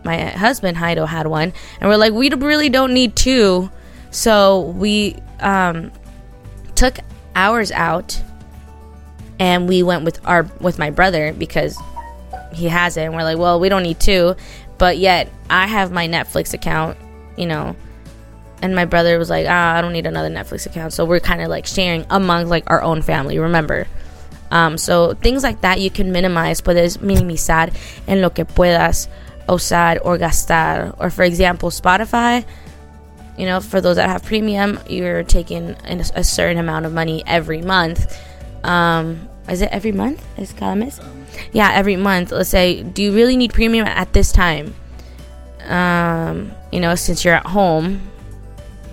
my 0.03 0.31
husband 0.31 0.79
Heido 0.79 1.07
had 1.07 1.27
one, 1.27 1.53
and 1.81 1.91
we're 1.91 1.97
like, 1.97 2.13
we 2.13 2.31
really 2.31 2.71
don't 2.71 2.95
need 2.95 3.15
two 3.17 3.71
so 4.11 4.63
we 4.63 5.17
um, 5.39 5.93
took 6.75 6.99
ours 7.35 7.71
out, 7.73 8.21
and 9.39 9.69
we 9.69 9.83
went 9.83 10.05
with 10.05 10.21
our 10.27 10.43
with 10.61 10.79
my 10.79 10.91
brother 10.91 11.33
because 11.33 11.79
he 12.53 12.69
has 12.69 12.97
it, 12.97 13.03
and 13.03 13.15
we're 13.15 13.23
like, 13.23 13.39
well, 13.39 13.61
we 13.61 13.69
don't 13.69 13.85
need 13.85 14.01
two, 14.01 14.35
but 14.79 14.99
yet 14.99 15.31
I 15.49 15.67
have 15.67 15.93
my 15.93 16.09
Netflix 16.09 16.53
account, 16.53 16.99
you 17.37 17.47
know, 17.47 17.77
and 18.63 18.75
my 18.75 18.85
brother 18.85 19.19
was 19.19 19.31
like, 19.31 19.47
ah, 19.49 19.77
I 19.77 19.81
don't 19.81 19.93
need 19.93 20.07
another 20.07 20.29
Netflix 20.29 20.67
account, 20.67 20.93
so 20.93 21.05
we're 21.05 21.21
kind 21.21 21.41
of 21.41 21.49
like 21.49 21.67
sharing 21.67 22.05
among 22.11 22.49
like 22.49 22.69
our 22.69 22.83
own 22.83 23.03
family. 23.03 23.39
Remember. 23.39 23.87
Um, 24.51 24.79
so 24.79 25.15
things 25.15 25.43
like 25.43 25.61
that 25.61 25.81
you 25.81 25.91
can 25.91 26.13
minimize, 26.13 26.61
puedes 26.61 26.99
minimizar 26.99 27.75
en 28.07 28.21
lo 28.21 28.31
que 28.31 28.45
puedas 28.45 29.09
usar 29.49 29.99
or 30.03 30.19
gastar. 30.19 30.95
Or 30.99 31.11
for 31.11 31.23
example, 31.23 31.71
Spotify, 31.71 32.45
you 33.39 33.47
know, 33.47 33.61
for 33.61 33.81
those 33.81 33.97
that 33.97 34.09
have 34.09 34.25
premium, 34.25 34.79
you're 34.89 35.23
taking 35.23 35.71
a 36.15 36.25
certain 36.25 36.59
amount 36.59 36.87
of 36.87 36.93
money 36.93 37.23
every 37.27 37.63
month. 37.63 38.21
Um, 38.65 39.29
is 39.49 39.63
it 39.63 39.71
every 39.73 39.93
month? 39.93 40.25
Is 40.39 40.53
cada 40.53 40.77
mes? 40.77 41.01
Yeah, 41.53 41.71
every 41.73 41.97
month. 41.97 42.33
Let's 42.33 42.51
say, 42.51 42.83
do 42.83 43.03
you 43.03 43.15
really 43.15 43.37
need 43.37 43.53
premium 43.53 43.87
at 43.87 44.13
this 44.13 44.33
time? 44.33 44.75
Um, 45.67 46.53
you 46.73 46.81
know, 46.81 46.95
since 46.95 47.25
you're 47.25 47.35
at 47.35 47.47
home, 47.47 48.11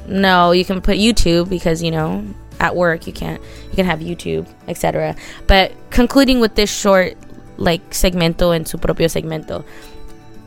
no, 0.08 0.52
you 0.52 0.64
can 0.64 0.82
put 0.82 0.98
YouTube 0.98 1.50
because 1.50 1.84
you 1.84 1.92
know 1.92 2.24
at 2.60 2.76
work 2.76 3.08
you 3.08 3.14
can't. 3.14 3.42
You 3.70 3.76
can 3.76 3.86
have 3.86 4.00
YouTube, 4.00 4.48
etc. 4.68 5.16
But 5.48 5.72
concluding 5.90 6.40
with 6.40 6.56
this 6.56 6.70
short 6.70 7.18
like 7.58 7.82
segmento 7.92 8.56
en 8.56 8.66
su 8.66 8.78
propio 8.78 9.08
segmento. 9.08 9.64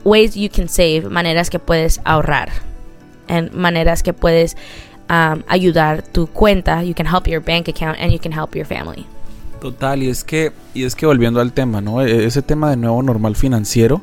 Ways 0.04 0.36
you 0.36 0.48
can 0.48 0.68
save, 0.68 1.10
maneras 1.10 1.50
que 1.50 1.58
puedes 1.58 2.00
ahorrar, 2.04 2.50
en 3.28 3.50
maneras 3.52 4.02
que 4.02 4.12
puedes 4.12 4.56
um, 5.10 5.42
ayudar 5.48 6.02
tu 6.02 6.26
cuenta. 6.26 6.82
You 6.82 6.94
can 6.94 7.06
help 7.06 7.26
your 7.26 7.40
bank 7.40 7.68
account 7.68 7.98
and 8.00 8.12
you 8.12 8.18
can 8.18 8.32
help 8.32 8.54
your 8.54 8.66
family. 8.66 9.06
Total, 9.60 10.02
y 10.02 10.08
es 10.08 10.24
que, 10.24 10.52
y 10.72 10.84
es 10.84 10.94
que 10.94 11.04
volviendo 11.04 11.38
al 11.40 11.52
tema, 11.52 11.82
¿no? 11.82 12.00
E, 12.00 12.24
ese 12.24 12.40
tema 12.40 12.70
de 12.70 12.76
nuevo 12.76 13.02
normal 13.02 13.36
financiero, 13.36 14.00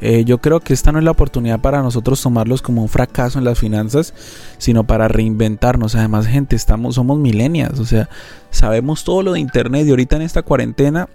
eh, 0.00 0.24
yo 0.24 0.38
creo 0.38 0.60
que 0.60 0.72
esta 0.72 0.92
no 0.92 0.98
es 0.98 1.04
la 1.04 1.10
oportunidad 1.10 1.60
para 1.60 1.82
nosotros 1.82 2.22
tomarlos 2.22 2.62
como 2.62 2.82
un 2.82 2.88
fracaso 2.88 3.38
en 3.38 3.44
las 3.44 3.58
finanzas, 3.58 4.14
sino 4.58 4.84
para 4.84 5.08
reinventarnos. 5.08 5.94
Además, 5.94 6.26
gente, 6.26 6.56
estamos, 6.56 6.94
somos 6.94 7.18
milenias, 7.18 7.78
o 7.78 7.84
sea, 7.84 8.08
sabemos 8.50 9.04
todo 9.04 9.22
lo 9.22 9.32
de 9.32 9.40
internet 9.40 9.86
y 9.86 9.90
ahorita 9.90 10.16
en 10.16 10.22
esta 10.22 10.42
cuarentena 10.42 11.08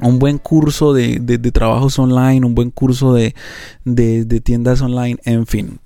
un 0.00 0.18
buen 0.18 0.38
curso 0.38 0.92
de, 0.94 1.18
de, 1.20 1.38
trabajos 1.52 1.98
online, 1.98 2.46
un 2.46 2.54
buen 2.54 2.70
curso 2.70 3.12
de, 3.12 3.34
de, 3.84 4.40
tiendas 4.40 4.80
online, 4.80 5.18
en 5.24 5.46
fin. 5.46 5.78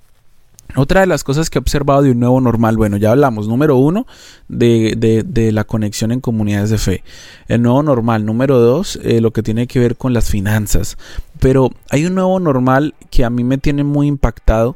Otra 0.75 1.01
de 1.01 1.07
las 1.07 1.23
cosas 1.23 1.49
que 1.49 1.57
he 1.57 1.61
observado 1.61 2.01
de 2.01 2.11
un 2.11 2.19
nuevo 2.19 2.41
normal, 2.41 2.77
bueno, 2.77 2.97
ya 2.97 3.11
hablamos, 3.11 3.47
número 3.47 3.77
uno, 3.77 4.05
de, 4.47 5.23
de 5.25 5.51
la 5.51 5.63
conexión 5.63 6.11
en 6.11 6.21
comunidades 6.21 6.69
de 6.69 6.77
fe. 6.77 7.03
El 7.47 7.61
nuevo 7.61 7.81
normal, 7.83 8.25
número 8.25 8.59
dos, 8.59 8.99
eh, 9.03 9.21
lo 9.21 9.31
que 9.31 9.43
tiene 9.43 9.67
que 9.67 9.79
ver 9.79 9.95
con 9.95 10.13
las 10.13 10.29
finanzas. 10.29 10.97
Pero 11.39 11.71
hay 11.89 12.05
un 12.05 12.15
nuevo 12.15 12.39
normal 12.39 12.93
que 13.09 13.23
a 13.23 13.29
mí 13.29 13.43
me 13.43 13.57
tiene 13.57 13.83
muy 13.83 14.07
impactado 14.07 14.75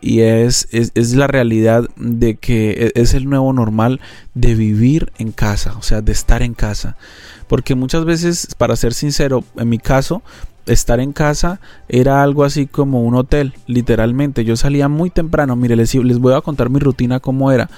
y 0.00 0.20
es, 0.20 0.68
es, 0.72 0.92
es, 0.94 1.14
la 1.14 1.26
realidad 1.26 1.88
de 1.96 2.36
que 2.36 2.92
e, 2.94 3.00
es 3.00 3.14
el 3.14 3.28
nuevo 3.28 3.52
normal 3.52 4.00
de 4.34 4.54
vivir 4.54 5.12
en 5.18 5.32
casa, 5.32 5.74
o 5.78 5.82
sea, 5.82 6.02
de 6.02 6.12
estar 6.12 6.42
en 6.42 6.54
casa. 6.54 6.96
Porque 7.48 7.74
muchas 7.74 8.04
veces, 8.04 8.54
para 8.56 8.76
ser 8.76 8.92
sincero, 8.92 9.44
en 9.56 9.68
mi 9.68 9.78
caso, 9.78 10.22
estar 10.66 11.00
en 11.00 11.12
casa 11.12 11.60
era 11.88 12.22
algo 12.22 12.44
así 12.44 12.66
como 12.66 13.02
un 13.02 13.14
hotel, 13.14 13.54
literalmente. 13.66 14.44
Yo 14.44 14.56
salía 14.56 14.88
muy 14.88 15.10
temprano, 15.10 15.56
mire, 15.56 15.76
les, 15.76 15.94
les 15.94 16.18
voy 16.18 16.34
a 16.34 16.40
contar 16.40 16.70
mi 16.70 16.78
rutina 16.78 17.20
cómo 17.20 17.52
era. 17.52 17.70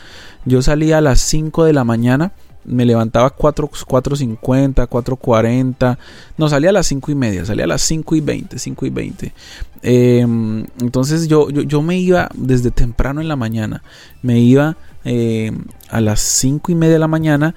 Yo 0.44 0.62
salía 0.62 0.98
a 0.98 1.00
las 1.00 1.20
5 1.20 1.64
de 1.64 1.72
la 1.72 1.84
mañana 1.84 2.32
me 2.68 2.84
levantaba 2.84 3.30
4, 3.30 3.68
4.50, 3.70 4.88
4.40, 4.88 5.98
no, 6.36 6.48
salía 6.48 6.70
a 6.70 6.72
las 6.72 6.86
5 6.86 7.10
y 7.10 7.14
media, 7.14 7.44
salía 7.44 7.64
a 7.64 7.68
las 7.68 7.82
5 7.82 8.14
y 8.16 8.20
20, 8.20 8.58
5 8.58 8.86
y 8.86 8.90
20. 8.90 9.32
Em, 9.82 10.66
entonces 10.80 11.28
yo, 11.28 11.48
yo, 11.50 11.82
me 11.82 11.98
iba 11.98 12.28
desde 12.34 12.70
temprano 12.70 13.20
en 13.20 13.28
la 13.28 13.36
mañana, 13.36 13.82
me 14.22 14.38
iba 14.40 14.76
em, 15.04 15.64
a 15.88 16.00
las 16.00 16.20
5 16.20 16.72
y 16.72 16.74
media 16.74 16.94
de 16.94 16.98
la 16.98 17.08
mañana, 17.08 17.54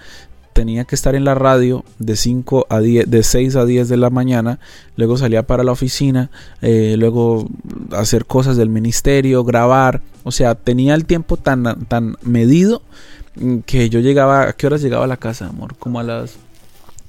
tenía 0.54 0.86
que 0.86 0.96
estar 0.96 1.16
en 1.16 1.26
la 1.26 1.36
radio 1.36 1.84
de 2.00 2.16
5 2.16 2.68
a 2.70 2.80
10, 2.80 3.10
de 3.10 3.24
6 3.24 3.56
a 3.56 3.66
10 3.66 3.90
de 3.90 3.98
la 3.98 4.10
mañana, 4.10 4.60
luego 4.96 5.18
salía 5.18 5.44
para 5.44 5.64
la 5.64 5.72
oficina, 5.72 6.30
eh, 6.62 6.96
luego 6.98 7.48
hacer 7.92 8.26
cosas 8.26 8.58
del 8.58 8.70
ministerio, 8.70 9.44
grabar, 9.44 10.02
o 10.24 10.32
sea, 10.32 10.56
tenía 10.56 10.96
el 10.96 11.06
tiempo 11.06 11.38
tan, 11.38 11.86
tan 11.86 12.18
medido 12.22 12.82
Mm, 13.36 13.60
que 13.60 13.90
yo 13.90 14.00
llegaba, 14.00 14.50
¿a 14.50 14.54
qué 14.54 14.68
horas 14.68 14.82
llegaba 14.82 15.06
a 15.06 15.08
la 15.08 15.18
casa, 15.18 15.48
amor? 15.48 15.76
Como 15.78 16.00
a 16.00 16.04
las 16.04 16.36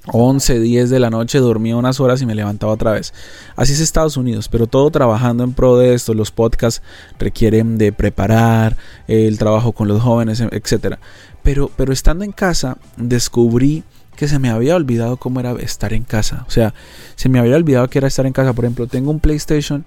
11, 0.06 0.60
10 0.60 0.90
de 0.90 1.00
la 1.00 1.10
noche, 1.10 1.38
dormía 1.38 1.76
unas 1.76 2.00
horas 2.00 2.22
y 2.22 2.26
me 2.26 2.34
levantaba 2.34 2.72
otra 2.72 2.92
vez. 2.92 3.12
Así 3.56 3.72
es 3.72 3.80
Estados 3.80 4.16
Unidos, 4.16 4.48
pero 4.48 4.66
todo 4.66 4.90
trabajando 4.90 5.44
en 5.44 5.52
pro 5.52 5.78
de 5.78 5.94
esto. 5.94 6.14
Los 6.14 6.30
podcasts 6.30 6.82
requieren 7.18 7.78
de 7.78 7.92
preparar 7.92 8.76
el 9.08 9.38
trabajo 9.38 9.72
con 9.72 9.88
los 9.88 10.00
jóvenes, 10.00 10.40
etc. 10.40 10.98
Pero, 11.42 11.70
pero 11.76 11.92
estando 11.92 12.24
en 12.24 12.32
casa, 12.32 12.78
descubrí 12.96 13.84
que 14.16 14.28
se 14.28 14.38
me 14.38 14.50
había 14.50 14.76
olvidado 14.76 15.16
cómo 15.16 15.40
era 15.40 15.52
estar 15.52 15.92
en 15.92 16.04
casa. 16.04 16.44
O 16.46 16.50
sea, 16.50 16.74
se 17.16 17.28
me 17.28 17.38
había 17.38 17.56
olvidado 17.56 17.88
que 17.88 17.98
era 17.98 18.08
estar 18.08 18.26
en 18.26 18.32
casa. 18.32 18.52
Por 18.52 18.64
ejemplo, 18.64 18.86
tengo 18.86 19.10
un 19.10 19.20
PlayStation 19.20 19.84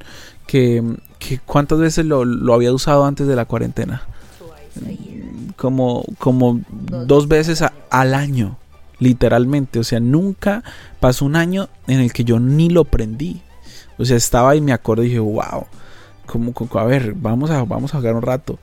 que, 0.47 0.83
que 1.19 1.39
cuántas 1.39 1.79
veces 1.79 2.05
lo, 2.05 2.25
lo 2.25 2.53
había 2.53 2.73
usado 2.73 3.05
antes 3.05 3.27
de 3.27 3.35
la 3.35 3.45
cuarentena 3.45 4.03
como, 5.55 6.05
como 6.17 6.61
dos 6.69 7.27
veces 7.27 7.63
al 7.89 8.13
año, 8.13 8.57
literalmente. 8.99 9.79
O 9.79 9.83
sea, 9.83 9.99
nunca 9.99 10.63
pasó 10.99 11.25
un 11.25 11.35
año 11.35 11.69
en 11.87 11.99
el 11.99 12.13
que 12.13 12.23
yo 12.23 12.39
ni 12.39 12.69
lo 12.69 12.85
prendí. 12.85 13.41
O 13.97 14.05
sea, 14.05 14.17
estaba 14.17 14.55
y 14.55 14.61
me 14.61 14.73
acordé 14.73 15.05
y 15.05 15.07
dije, 15.07 15.19
wow, 15.19 15.65
como, 16.25 16.53
a 16.79 16.83
ver, 16.83 17.13
vamos 17.13 17.49
a, 17.51 17.63
vamos 17.63 17.93
a 17.93 17.97
jugar 17.97 18.15
un 18.15 18.21
rato. 18.21 18.59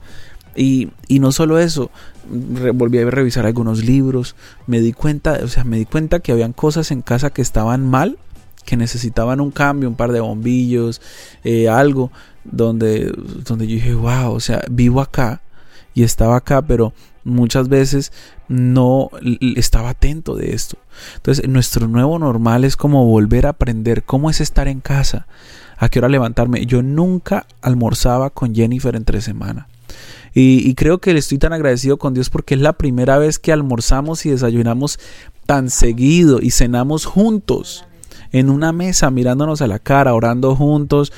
Y, 0.55 0.89
y 1.07 1.19
no 1.19 1.31
solo 1.31 1.59
eso, 1.59 1.89
volví 2.29 2.99
a 2.99 3.09
revisar 3.09 3.45
algunos 3.45 3.83
libros, 3.83 4.35
me 4.67 4.79
di 4.79 4.93
cuenta, 4.93 5.39
o 5.43 5.47
sea, 5.47 5.63
me 5.63 5.77
di 5.77 5.85
cuenta 5.85 6.19
que 6.19 6.31
habían 6.31 6.53
cosas 6.53 6.91
en 6.91 7.01
casa 7.01 7.31
que 7.31 7.41
estaban 7.41 7.89
mal, 7.89 8.17
que 8.65 8.77
necesitaban 8.77 9.41
un 9.41 9.51
cambio, 9.51 9.89
un 9.89 9.95
par 9.95 10.11
de 10.11 10.19
bombillos, 10.19 11.01
eh, 11.43 11.69
algo, 11.69 12.11
donde, 12.43 13.11
donde 13.45 13.67
yo 13.67 13.75
dije, 13.75 13.93
wow, 13.93 14.31
o 14.31 14.39
sea, 14.39 14.63
vivo 14.69 15.01
acá, 15.01 15.41
y 15.93 16.03
estaba 16.03 16.37
acá, 16.37 16.61
pero 16.61 16.93
muchas 17.23 17.69
veces 17.69 18.11
no 18.47 19.09
estaba 19.55 19.91
atento 19.91 20.35
de 20.35 20.53
esto. 20.53 20.77
Entonces, 21.15 21.47
nuestro 21.47 21.87
nuevo 21.87 22.19
normal 22.19 22.63
es 22.63 22.75
como 22.75 23.05
volver 23.05 23.45
a 23.45 23.49
aprender 23.49 24.03
cómo 24.03 24.29
es 24.29 24.41
estar 24.41 24.67
en 24.67 24.81
casa, 24.81 25.27
a 25.77 25.89
qué 25.89 25.99
hora 25.99 26.09
levantarme. 26.09 26.65
Yo 26.65 26.81
nunca 26.81 27.45
almorzaba 27.61 28.29
con 28.29 28.55
Jennifer 28.55 28.95
entre 28.95 29.21
semana. 29.21 29.67
Y, 30.33 30.67
y, 30.67 30.73
creo 30.73 30.99
que 30.99 31.13
le 31.13 31.19
estoy 31.19 31.37
tan 31.37 31.53
agradecido 31.53 31.97
con 31.97 32.13
Dios 32.13 32.29
porque 32.29 32.55
es 32.55 32.61
la 32.61 32.73
primera 32.73 33.17
vez 33.17 33.37
que 33.37 33.53
almorzamos 33.53 34.25
y 34.25 34.31
desayunamos 34.31 34.99
tan 35.45 35.69
seguido 35.69 36.39
y 36.41 36.51
cenamos 36.51 37.05
juntos 37.05 37.85
en 38.31 38.49
una 38.49 38.71
mesa 38.71 39.11
mirándonos 39.11 39.61
a 39.61 39.67
la 39.67 39.79
cara, 39.79 40.13
orando 40.13 40.55
juntos. 40.55 41.13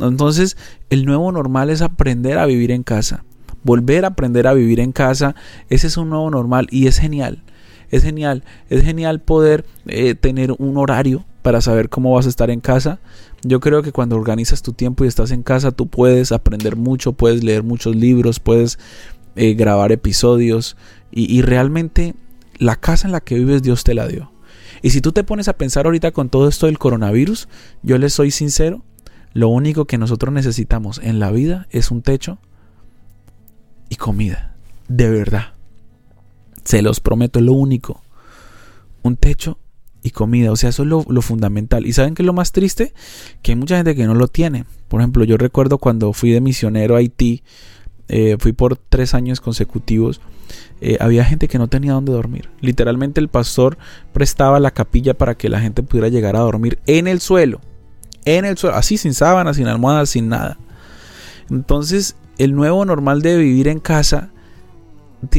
Entonces, 0.00 0.56
el 0.90 1.04
nuevo 1.04 1.30
normal 1.30 1.70
es 1.70 1.80
aprender 1.80 2.38
a 2.38 2.46
vivir 2.46 2.72
en 2.72 2.82
casa 2.82 3.24
volver 3.66 4.04
a 4.04 4.08
aprender 4.08 4.46
a 4.46 4.54
vivir 4.54 4.80
en 4.80 4.92
casa, 4.92 5.34
ese 5.68 5.88
es 5.88 5.96
un 5.96 6.08
nuevo 6.08 6.30
normal 6.30 6.68
y 6.70 6.86
es 6.86 6.98
genial. 6.98 7.42
Es 7.90 8.02
genial, 8.02 8.44
es 8.70 8.82
genial 8.82 9.20
poder 9.20 9.64
eh, 9.86 10.14
tener 10.14 10.52
un 10.58 10.76
horario 10.76 11.24
para 11.46 11.60
saber 11.60 11.88
cómo 11.88 12.12
vas 12.12 12.26
a 12.26 12.28
estar 12.28 12.50
en 12.50 12.58
casa. 12.58 12.98
Yo 13.44 13.60
creo 13.60 13.80
que 13.80 13.92
cuando 13.92 14.16
organizas 14.16 14.62
tu 14.62 14.72
tiempo 14.72 15.04
y 15.04 15.06
estás 15.06 15.30
en 15.30 15.44
casa, 15.44 15.70
tú 15.70 15.86
puedes 15.86 16.32
aprender 16.32 16.74
mucho, 16.74 17.12
puedes 17.12 17.44
leer 17.44 17.62
muchos 17.62 17.94
libros, 17.94 18.40
puedes 18.40 18.80
eh, 19.36 19.54
grabar 19.54 19.92
episodios 19.92 20.76
y, 21.12 21.32
y 21.32 21.42
realmente 21.42 22.16
la 22.58 22.74
casa 22.74 23.06
en 23.06 23.12
la 23.12 23.20
que 23.20 23.36
vives 23.36 23.62
Dios 23.62 23.84
te 23.84 23.94
la 23.94 24.08
dio. 24.08 24.32
Y 24.82 24.90
si 24.90 25.00
tú 25.00 25.12
te 25.12 25.22
pones 25.22 25.46
a 25.46 25.52
pensar 25.52 25.86
ahorita 25.86 26.10
con 26.10 26.30
todo 26.30 26.48
esto 26.48 26.66
del 26.66 26.80
coronavirus, 26.80 27.46
yo 27.84 27.96
les 27.96 28.12
soy 28.12 28.32
sincero, 28.32 28.82
lo 29.32 29.46
único 29.46 29.84
que 29.84 29.98
nosotros 29.98 30.34
necesitamos 30.34 30.98
en 31.00 31.20
la 31.20 31.30
vida 31.30 31.68
es 31.70 31.92
un 31.92 32.02
techo, 32.02 32.40
y 33.88 33.94
comida. 33.94 34.56
De 34.88 35.08
verdad. 35.08 35.52
Se 36.64 36.82
los 36.82 36.98
prometo, 36.98 37.40
lo 37.40 37.52
único. 37.52 38.02
Un 39.04 39.16
techo 39.16 39.60
y 40.06 40.10
comida. 40.10 40.52
O 40.52 40.56
sea, 40.56 40.70
eso 40.70 40.82
es 40.82 40.88
lo, 40.88 41.22
fundamental. 41.22 41.86
¿Y 41.86 41.92
saben 41.92 42.14
qué 42.14 42.22
es 42.22 42.26
lo 42.26 42.32
más 42.32 42.52
triste? 42.52 42.92
Que 43.42 43.52
hay 43.52 43.56
mucha 43.56 43.76
gente 43.76 43.94
que 43.94 44.06
no 44.06 44.14
lo 44.14 44.28
tiene. 44.28 44.64
Por 44.88 45.00
ejemplo, 45.00 45.24
yo 45.24 45.36
recuerdo 45.36 45.78
cuando 45.78 46.12
fui 46.12 46.30
de 46.30 46.40
misionero 46.40 46.94
a 46.94 46.98
Haití, 46.98 47.42
eh, 48.08 48.36
fui 48.38 48.52
por 48.52 48.76
tres 48.76 49.14
años 49.14 49.40
consecutivos. 49.40 50.20
Eh, 50.80 50.98
había 51.00 51.24
gente 51.24 51.48
que 51.48 51.58
no 51.58 51.68
tenía 51.68 51.92
dónde 51.92 52.12
dormir. 52.12 52.48
Literalmente 52.60 53.20
el 53.20 53.28
pastor 53.28 53.78
prestaba 54.12 54.60
la 54.60 54.70
capilla 54.70 55.14
para 55.14 55.36
que 55.36 55.48
la 55.48 55.60
gente 55.60 55.82
pudiera 55.82 56.08
llegar 56.08 56.36
a 56.36 56.40
dormir 56.40 56.78
en 56.86 57.08
el 57.08 57.20
suelo. 57.20 57.60
En 58.24 58.44
el 58.44 58.58
suelo, 58.58 58.76
así 58.76 58.96
sin 58.96 59.14
sábanas, 59.14 59.56
sin 59.56 59.66
almohadas, 59.66 60.10
sin 60.10 60.28
nada. 60.28 60.58
Entonces 61.50 62.16
el 62.38 62.54
nuevo 62.54 62.84
normal 62.84 63.22
de 63.22 63.36
vivir 63.38 63.68
en 63.68 63.80
casa 63.80 64.30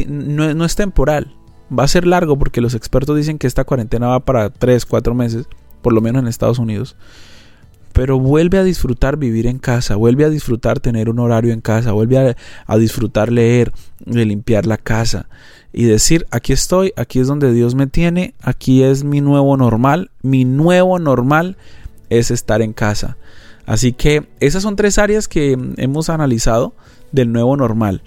no, 0.08 0.64
es 0.64 0.76
temporal. 0.76 1.34
Va 1.76 1.84
a 1.84 1.88
ser 1.88 2.06
largo 2.06 2.38
porque 2.38 2.60
los 2.60 2.74
expertos 2.74 3.16
dicen 3.16 3.38
que 3.38 3.46
esta 3.46 3.64
cuarentena 3.64 4.08
va 4.08 4.20
para 4.20 4.50
3, 4.50 4.86
4 4.86 5.14
meses, 5.14 5.46
por 5.82 5.92
lo 5.92 6.00
menos 6.00 6.22
en 6.22 6.28
Estados 6.28 6.58
Unidos. 6.58 6.96
Pero 7.92 8.18
vuelve 8.18 8.58
a 8.58 8.64
disfrutar 8.64 9.16
vivir 9.16 9.46
en 9.46 9.58
casa, 9.58 9.96
vuelve 9.96 10.24
a 10.24 10.30
disfrutar 10.30 10.80
tener 10.80 11.10
un 11.10 11.18
horario 11.18 11.52
en 11.52 11.60
casa, 11.60 11.92
vuelve 11.92 12.36
a, 12.66 12.76
disfrutar 12.78 13.32
leer, 13.32 13.72
de 14.04 14.24
limpiar 14.24 14.66
la 14.66 14.76
casa 14.76 15.28
y 15.72 15.84
decir, 15.84 16.26
aquí 16.30 16.52
estoy, 16.52 16.92
aquí 16.96 17.18
es 17.18 17.26
donde 17.26 17.52
Dios 17.52 17.74
me 17.74 17.86
tiene, 17.86 18.34
aquí 18.40 18.82
es 18.82 19.04
mi 19.04 19.20
nuevo 19.20 19.56
normal, 19.56 20.10
mi 20.22 20.44
nuevo 20.44 20.98
normal 20.98 21.56
es 22.08 22.30
estar 22.30 22.62
en 22.62 22.72
casa. 22.72 23.16
Así 23.66 23.92
que 23.92 24.26
esas 24.40 24.62
son 24.62 24.76
tres 24.76 24.96
áreas 24.98 25.28
que 25.28 25.58
hemos 25.76 26.08
analizado 26.08 26.74
del 27.12 27.32
nuevo 27.32 27.56
normal. 27.56 28.02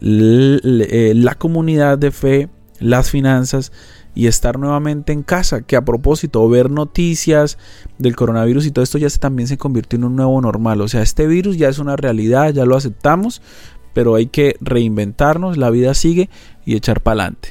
Eh, 0.00 1.12
la 1.14 1.34
comunidad 1.34 1.96
de 1.98 2.10
fe, 2.10 2.48
las 2.80 3.10
finanzas 3.10 3.72
y 4.14 4.26
estar 4.26 4.58
nuevamente 4.58 5.12
en 5.12 5.22
casa, 5.22 5.62
que 5.62 5.76
a 5.76 5.84
propósito, 5.84 6.48
ver 6.48 6.70
noticias 6.70 7.58
del 7.98 8.16
coronavirus 8.16 8.66
y 8.66 8.70
todo 8.70 8.82
esto 8.82 8.98
ya 8.98 9.08
se, 9.08 9.18
también 9.18 9.48
se 9.48 9.58
convirtió 9.58 9.96
en 9.96 10.04
un 10.04 10.16
nuevo 10.16 10.40
normal. 10.40 10.80
O 10.80 10.88
sea, 10.88 11.02
este 11.02 11.26
virus 11.26 11.56
ya 11.56 11.68
es 11.68 11.78
una 11.78 11.96
realidad, 11.96 12.52
ya 12.52 12.64
lo 12.64 12.76
aceptamos, 12.76 13.42
pero 13.92 14.14
hay 14.14 14.26
que 14.26 14.56
reinventarnos, 14.60 15.56
la 15.56 15.70
vida 15.70 15.94
sigue 15.94 16.30
y 16.64 16.74
echar 16.76 17.00
para 17.00 17.22
adelante. 17.22 17.50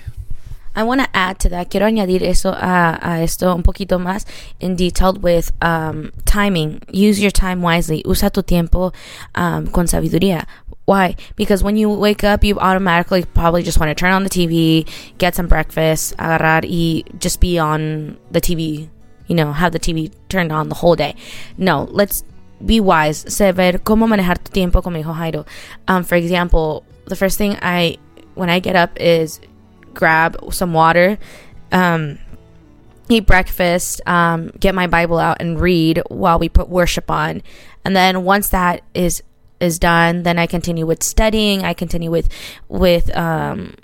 I 0.76 0.84
want 0.84 1.02
to 1.02 1.10
add 1.12 1.38
to 1.40 1.50
that. 1.50 1.70
Quiero 1.70 1.88
añadir 1.88 2.24
eso 2.24 2.54
a, 2.54 3.00
a 3.02 3.24
esto 3.24 3.56
un 3.56 3.64
poquito 3.64 3.98
más 3.98 4.28
in 4.60 4.76
detailed 4.76 5.24
with 5.24 5.50
um, 5.60 6.12
timing. 6.26 6.82
Use 6.94 7.20
your 7.20 7.32
time 7.32 7.64
wisely. 7.64 8.04
Usa 8.06 8.30
tu 8.30 8.44
tiempo 8.44 8.94
um, 9.36 9.66
con 9.66 9.88
sabiduría. 9.88 10.48
Why? 10.88 11.18
Because 11.36 11.64
when 11.64 11.76
you 11.76 11.90
wake 11.90 12.24
up, 12.24 12.46
you 12.46 12.58
automatically 12.60 13.26
probably 13.26 13.62
just 13.62 13.78
want 13.78 13.90
to 13.90 13.94
turn 13.94 14.14
on 14.14 14.24
the 14.24 14.30
TV, 14.30 14.88
get 15.18 15.36
some 15.36 15.48
breakfast, 15.48 16.16
agarrar 16.16 16.64
y 16.64 17.04
just 17.20 17.42
be 17.42 17.60
on 17.60 18.18
the 18.32 18.40
TV. 18.40 18.88
You 19.28 19.36
know, 19.36 19.52
have 19.52 19.74
the 19.74 19.82
TV 19.82 20.14
turned 20.30 20.54
on 20.54 20.70
the 20.70 20.76
whole 20.76 20.96
day. 20.96 21.16
No, 21.58 21.90
let's 21.92 22.24
be 22.66 22.80
wise. 22.80 23.26
Saber 23.28 23.80
cómo 23.84 24.08
manejar 24.08 24.42
tu 24.42 24.50
tiempo, 24.50 24.82
como 24.82 24.98
dijo 24.98 25.14
Jairo. 25.14 25.46
Um, 25.90 26.06
for 26.06 26.16
example, 26.16 26.86
the 27.04 27.18
first 27.18 27.38
thing 27.38 27.58
I 27.62 27.98
when 28.36 28.50
I 28.50 28.60
get 28.60 28.78
up 28.78 28.98
is 28.98 29.42
grab 29.94 30.38
some 30.54 30.72
water, 30.72 31.18
um, 31.74 32.18
eat 33.10 33.26
breakfast, 33.26 34.00
um, 34.08 34.52
get 34.58 34.74
my 34.74 34.88
Bible 34.88 35.20
out 35.20 35.42
and 35.42 35.60
read 35.60 36.02
while 36.08 36.40
we 36.40 36.48
put 36.48 36.70
worship 36.70 37.12
on. 37.12 37.44
And 37.84 37.94
then 37.94 38.24
once 38.24 38.50
that 38.50 38.84
is 38.94 39.22
is 39.60 39.80
done, 39.80 40.24
then 40.24 40.38
I 40.40 40.48
continue 40.48 40.86
with 40.86 41.04
studying. 41.04 41.64
I 41.64 41.74
continue 41.74 42.12
with 42.12 42.30
with 42.68 43.16
um, 43.16 43.76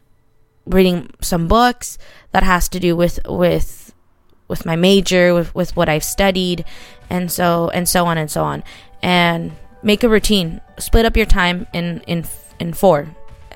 reading 0.65 1.09
some 1.21 1.47
books 1.47 1.97
that 2.31 2.43
has 2.43 2.69
to 2.69 2.79
do 2.79 2.95
with 2.95 3.19
with 3.27 3.93
with 4.47 4.65
my 4.65 4.75
major, 4.75 5.33
with 5.33 5.53
with 5.55 5.75
what 5.75 5.89
I've 5.89 6.03
studied, 6.03 6.65
and 7.09 7.31
so 7.31 7.69
and 7.69 7.87
so 7.87 8.05
on 8.05 8.17
and 8.17 8.29
so 8.29 8.43
on. 8.43 8.63
And 9.01 9.53
make 9.81 10.03
a 10.03 10.09
routine. 10.09 10.61
Split 10.77 11.05
up 11.05 11.17
your 11.17 11.25
time 11.25 11.67
in 11.73 12.01
in 12.07 12.25
in 12.59 12.73
four. 12.73 13.07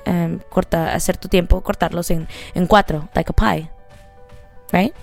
Um, 0.06 0.40
corta, 0.50 0.90
hacer 0.94 1.20
tu 1.20 1.28
tiempo, 1.28 1.60
cortarlos 1.60 2.10
en, 2.10 2.28
en 2.54 2.66
cuatro, 2.66 3.10
like 3.14 3.28
a 3.28 3.34
pie. 3.34 3.70
Right? 4.72 4.94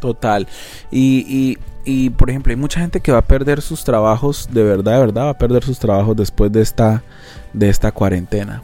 Total. 0.00 0.48
Y, 0.90 1.24
y, 1.28 1.58
y, 1.84 2.10
por 2.10 2.30
ejemplo, 2.30 2.50
hay 2.50 2.56
mucha 2.56 2.80
gente 2.80 3.00
que 3.00 3.12
va 3.12 3.18
a 3.18 3.26
perder 3.26 3.62
sus 3.62 3.84
trabajos, 3.84 4.48
de 4.50 4.64
verdad, 4.64 4.94
de 4.94 4.98
verdad, 4.98 5.24
va 5.26 5.30
a 5.30 5.38
perder 5.38 5.62
sus 5.62 5.78
trabajos 5.78 6.16
después 6.16 6.50
de 6.50 6.62
esta, 6.62 7.02
de 7.52 7.68
esta 7.68 7.92
cuarentena. 7.92 8.62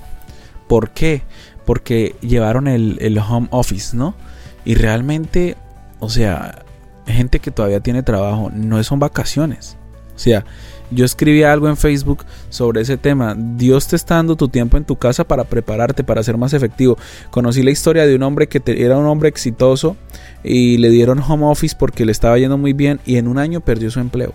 ¿Por 0.66 0.90
qué? 0.90 1.22
Porque 1.64 2.16
llevaron 2.20 2.68
el, 2.68 2.98
el 3.00 3.18
home 3.18 3.48
office, 3.50 3.96
¿no? 3.96 4.14
Y 4.64 4.74
realmente, 4.74 5.56
o 6.00 6.08
sea, 6.08 6.64
gente 7.06 7.38
que 7.38 7.50
todavía 7.50 7.80
tiene 7.80 8.02
trabajo, 8.02 8.50
no 8.52 8.82
son 8.82 8.98
vacaciones. 8.98 9.76
O 10.16 10.18
sea, 10.18 10.44
yo 10.90 11.04
escribí 11.04 11.42
algo 11.42 11.68
en 11.68 11.76
Facebook 11.76 12.24
sobre 12.48 12.80
ese 12.80 12.96
tema. 12.96 13.36
Dios 13.36 13.88
te 13.88 13.96
está 13.96 14.16
dando 14.16 14.36
tu 14.36 14.48
tiempo 14.48 14.76
en 14.76 14.84
tu 14.84 14.96
casa 14.96 15.24
para 15.24 15.44
prepararte, 15.44 16.04
para 16.04 16.22
ser 16.22 16.36
más 16.36 16.52
efectivo. 16.52 16.96
Conocí 17.30 17.62
la 17.62 17.70
historia 17.70 18.06
de 18.06 18.14
un 18.14 18.22
hombre 18.22 18.48
que 18.48 18.62
era 18.66 18.96
un 18.96 19.06
hombre 19.06 19.28
exitoso 19.28 19.96
y 20.44 20.78
le 20.78 20.90
dieron 20.90 21.18
home 21.18 21.46
office 21.46 21.76
porque 21.78 22.04
le 22.04 22.12
estaba 22.12 22.38
yendo 22.38 22.56
muy 22.56 22.72
bien 22.72 23.00
y 23.04 23.16
en 23.16 23.26
un 23.26 23.38
año 23.38 23.60
perdió 23.60 23.90
su 23.90 24.00
empleo. 24.00 24.32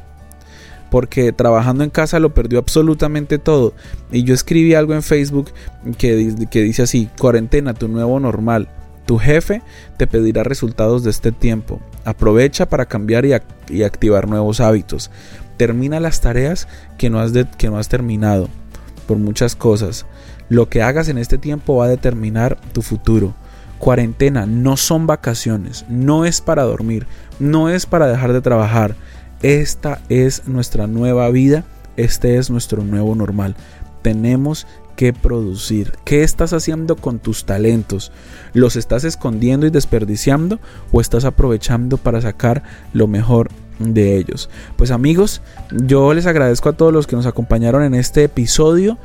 Porque 0.89 1.31
trabajando 1.31 1.85
en 1.85 1.89
casa 1.89 2.19
lo 2.19 2.33
perdió 2.33 2.59
absolutamente 2.59 3.37
todo. 3.37 3.73
Y 4.11 4.23
yo 4.23 4.33
escribí 4.33 4.73
algo 4.73 4.93
en 4.93 5.03
Facebook 5.03 5.51
que, 5.97 6.15
dice 6.17 6.83
así, 6.83 7.09
cuarentena, 7.17 7.73
tu 7.73 7.87
nuevo 7.87 8.19
normal. 8.19 8.67
Tu 9.05 9.17
jefe 9.17 9.61
te 9.97 10.05
pedirá 10.05 10.43
resultados 10.43 11.05
de 11.05 11.11
este 11.11 11.31
tiempo. 11.31 11.79
Aprovecha 12.03 12.67
para 12.67 12.87
cambiar 12.87 13.25
y 13.25 13.83
activar 13.83 14.27
nuevos 14.27 14.59
hábitos 14.59 15.09
termina 15.62 16.00
las 16.00 16.21
tareas 16.21 16.67
que 16.97 17.12
no 17.12 17.19
has, 17.19 17.34
que 17.60 17.69
no 17.69 17.78
has 17.78 17.88
terminado 17.88 18.50
por 19.06 19.17
muchas 19.17 19.56
cosas. 19.56 20.08
Lo 20.50 20.69
que 20.69 20.82
hagas 20.82 21.08
en 21.08 21.19
este 21.19 21.38
tiempo 21.38 21.76
va 21.76 21.86
a 21.86 21.89
determinar 21.89 22.60
tu 22.74 22.82
futuro. 22.82 23.36
Cuarentena 23.78 24.47
no 24.47 24.76
son 24.76 25.06
vacaciones, 25.06 25.86
no 25.88 26.26
es 26.26 26.41
para 26.41 26.63
dormir, 26.63 27.06
no 27.39 27.69
es 27.69 27.86
para 27.86 28.08
dejar 28.08 28.34
de 28.34 28.41
trabajar. 28.41 28.95
Esta 29.43 30.02
es 30.10 30.47
nuestra 30.47 30.88
nueva 30.88 31.30
vida, 31.30 31.63
este 31.95 32.38
es 32.38 32.50
nuestro 32.50 32.84
nuevo 32.84 33.13
normal. 33.13 33.56
Tenemos 34.02 34.65
que 34.95 35.13
producir. 35.13 35.93
¿Qué 36.06 36.24
estás 36.24 36.54
haciendo 36.54 36.95
con 36.95 37.19
tus 37.19 37.45
talentos? 37.45 38.12
¿Los 38.54 38.78
estás 38.78 39.04
escondiendo 39.04 39.67
y 39.67 39.69
desperdiciando 39.69 40.60
o 40.91 41.02
estás 41.02 41.24
aprovechando 41.24 41.97
para 41.97 42.19
sacar 42.19 42.63
lo 42.93 43.06
mejor 43.06 43.52
de 43.81 44.17
ellos. 44.17 44.49
Pues 44.75 44.91
amigos, 44.91 45.41
yo 45.71 46.13
les 46.13 46.25
agradezco 46.25 46.69
a 46.69 46.73
todos 46.73 46.93
los 46.93 47.07
que 47.07 47.15
nos 47.15 47.25
acompañaron 47.25 47.83
en 47.83 47.93
este 47.93 48.23
episodio 48.23 48.97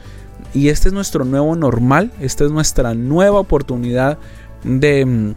y 0.54 0.68
este 0.68 0.88
es 0.88 0.94
nuestro 0.94 1.24
nuevo 1.24 1.56
normal, 1.56 2.12
esta 2.20 2.44
es 2.44 2.50
nuestra 2.50 2.94
nueva 2.94 3.40
oportunidad 3.40 4.18
de, 4.64 5.34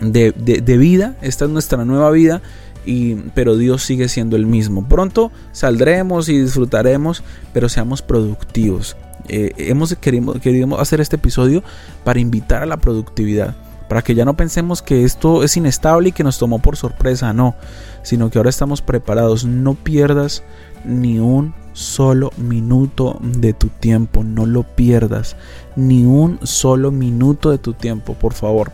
de, 0.00 0.78
vida, 0.78 1.16
esta 1.22 1.44
es 1.44 1.50
nuestra 1.50 1.84
nueva 1.84 2.10
vida. 2.10 2.42
Y, 2.84 3.14
pero 3.34 3.56
Dios 3.56 3.84
sigue 3.84 4.08
siendo 4.08 4.34
el 4.34 4.44
mismo. 4.44 4.88
Pronto 4.88 5.30
saldremos 5.52 6.28
y 6.28 6.40
disfrutaremos, 6.40 7.22
pero 7.52 7.68
seamos 7.68 8.02
productivos. 8.02 8.96
Eh, 9.28 9.52
hemos 9.56 9.94
querido, 9.94 10.34
querido 10.40 10.80
hacer 10.80 11.00
este 11.00 11.14
episodio 11.14 11.62
para 12.02 12.18
invitar 12.18 12.64
a 12.64 12.66
la 12.66 12.78
productividad 12.78 13.54
para 13.92 14.00
que 14.00 14.14
ya 14.14 14.24
no 14.24 14.38
pensemos 14.38 14.80
que 14.80 15.04
esto 15.04 15.42
es 15.42 15.54
inestable 15.58 16.08
y 16.08 16.12
que 16.12 16.24
nos 16.24 16.38
tomó 16.38 16.60
por 16.60 16.78
sorpresa, 16.78 17.34
no, 17.34 17.54
sino 18.02 18.30
que 18.30 18.38
ahora 18.38 18.48
estamos 18.48 18.80
preparados. 18.80 19.44
No 19.44 19.74
pierdas 19.74 20.42
ni 20.86 21.18
un 21.18 21.52
solo 21.74 22.32
minuto 22.38 23.18
de 23.20 23.52
tu 23.52 23.68
tiempo, 23.68 24.24
no 24.24 24.46
lo 24.46 24.62
pierdas, 24.62 25.36
ni 25.76 26.06
un 26.06 26.38
solo 26.42 26.90
minuto 26.90 27.50
de 27.50 27.58
tu 27.58 27.74
tiempo, 27.74 28.14
por 28.14 28.32
favor. 28.32 28.72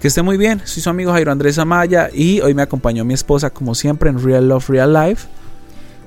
Que 0.00 0.08
esté 0.08 0.22
muy 0.22 0.38
bien, 0.38 0.62
soy 0.64 0.82
su 0.82 0.88
amigo 0.88 1.12
Jairo 1.12 1.30
Andrés 1.30 1.58
Amaya 1.58 2.08
y 2.10 2.40
hoy 2.40 2.54
me 2.54 2.62
acompañó 2.62 3.04
mi 3.04 3.12
esposa 3.12 3.50
como 3.50 3.74
siempre 3.74 4.08
en 4.08 4.18
Real 4.18 4.48
Love 4.48 4.70
Real 4.70 4.94
Life. 4.94 5.28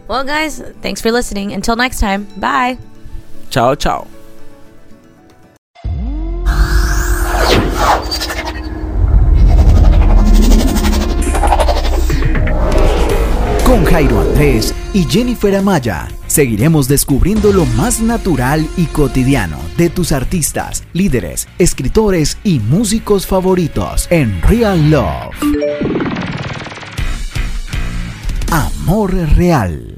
Well 0.10 0.26
guys, 0.26 0.64
thanks 0.82 1.00
for 1.00 1.12
listening. 1.12 1.54
Until 1.54 1.76
next 1.76 2.00
time, 2.00 2.26
bye. 2.38 2.80
Chao, 3.52 3.76
chao. 3.76 4.15
Con 13.76 13.84
Jairo 13.84 14.22
Andrés 14.22 14.74
y 14.94 15.04
Jennifer 15.04 15.54
Amaya 15.54 16.08
seguiremos 16.28 16.88
descubriendo 16.88 17.52
lo 17.52 17.66
más 17.66 18.00
natural 18.00 18.66
y 18.78 18.86
cotidiano 18.86 19.60
de 19.76 19.90
tus 19.90 20.14
artistas, 20.14 20.86
líderes, 20.94 21.50
escritores 21.60 22.38
y 22.46 22.60
músicos 22.60 23.28
favoritos 23.28 24.08
en 24.12 24.42
Real 24.44 24.90
Love. 24.90 25.36
Amor 28.50 29.14
real. 29.36 29.95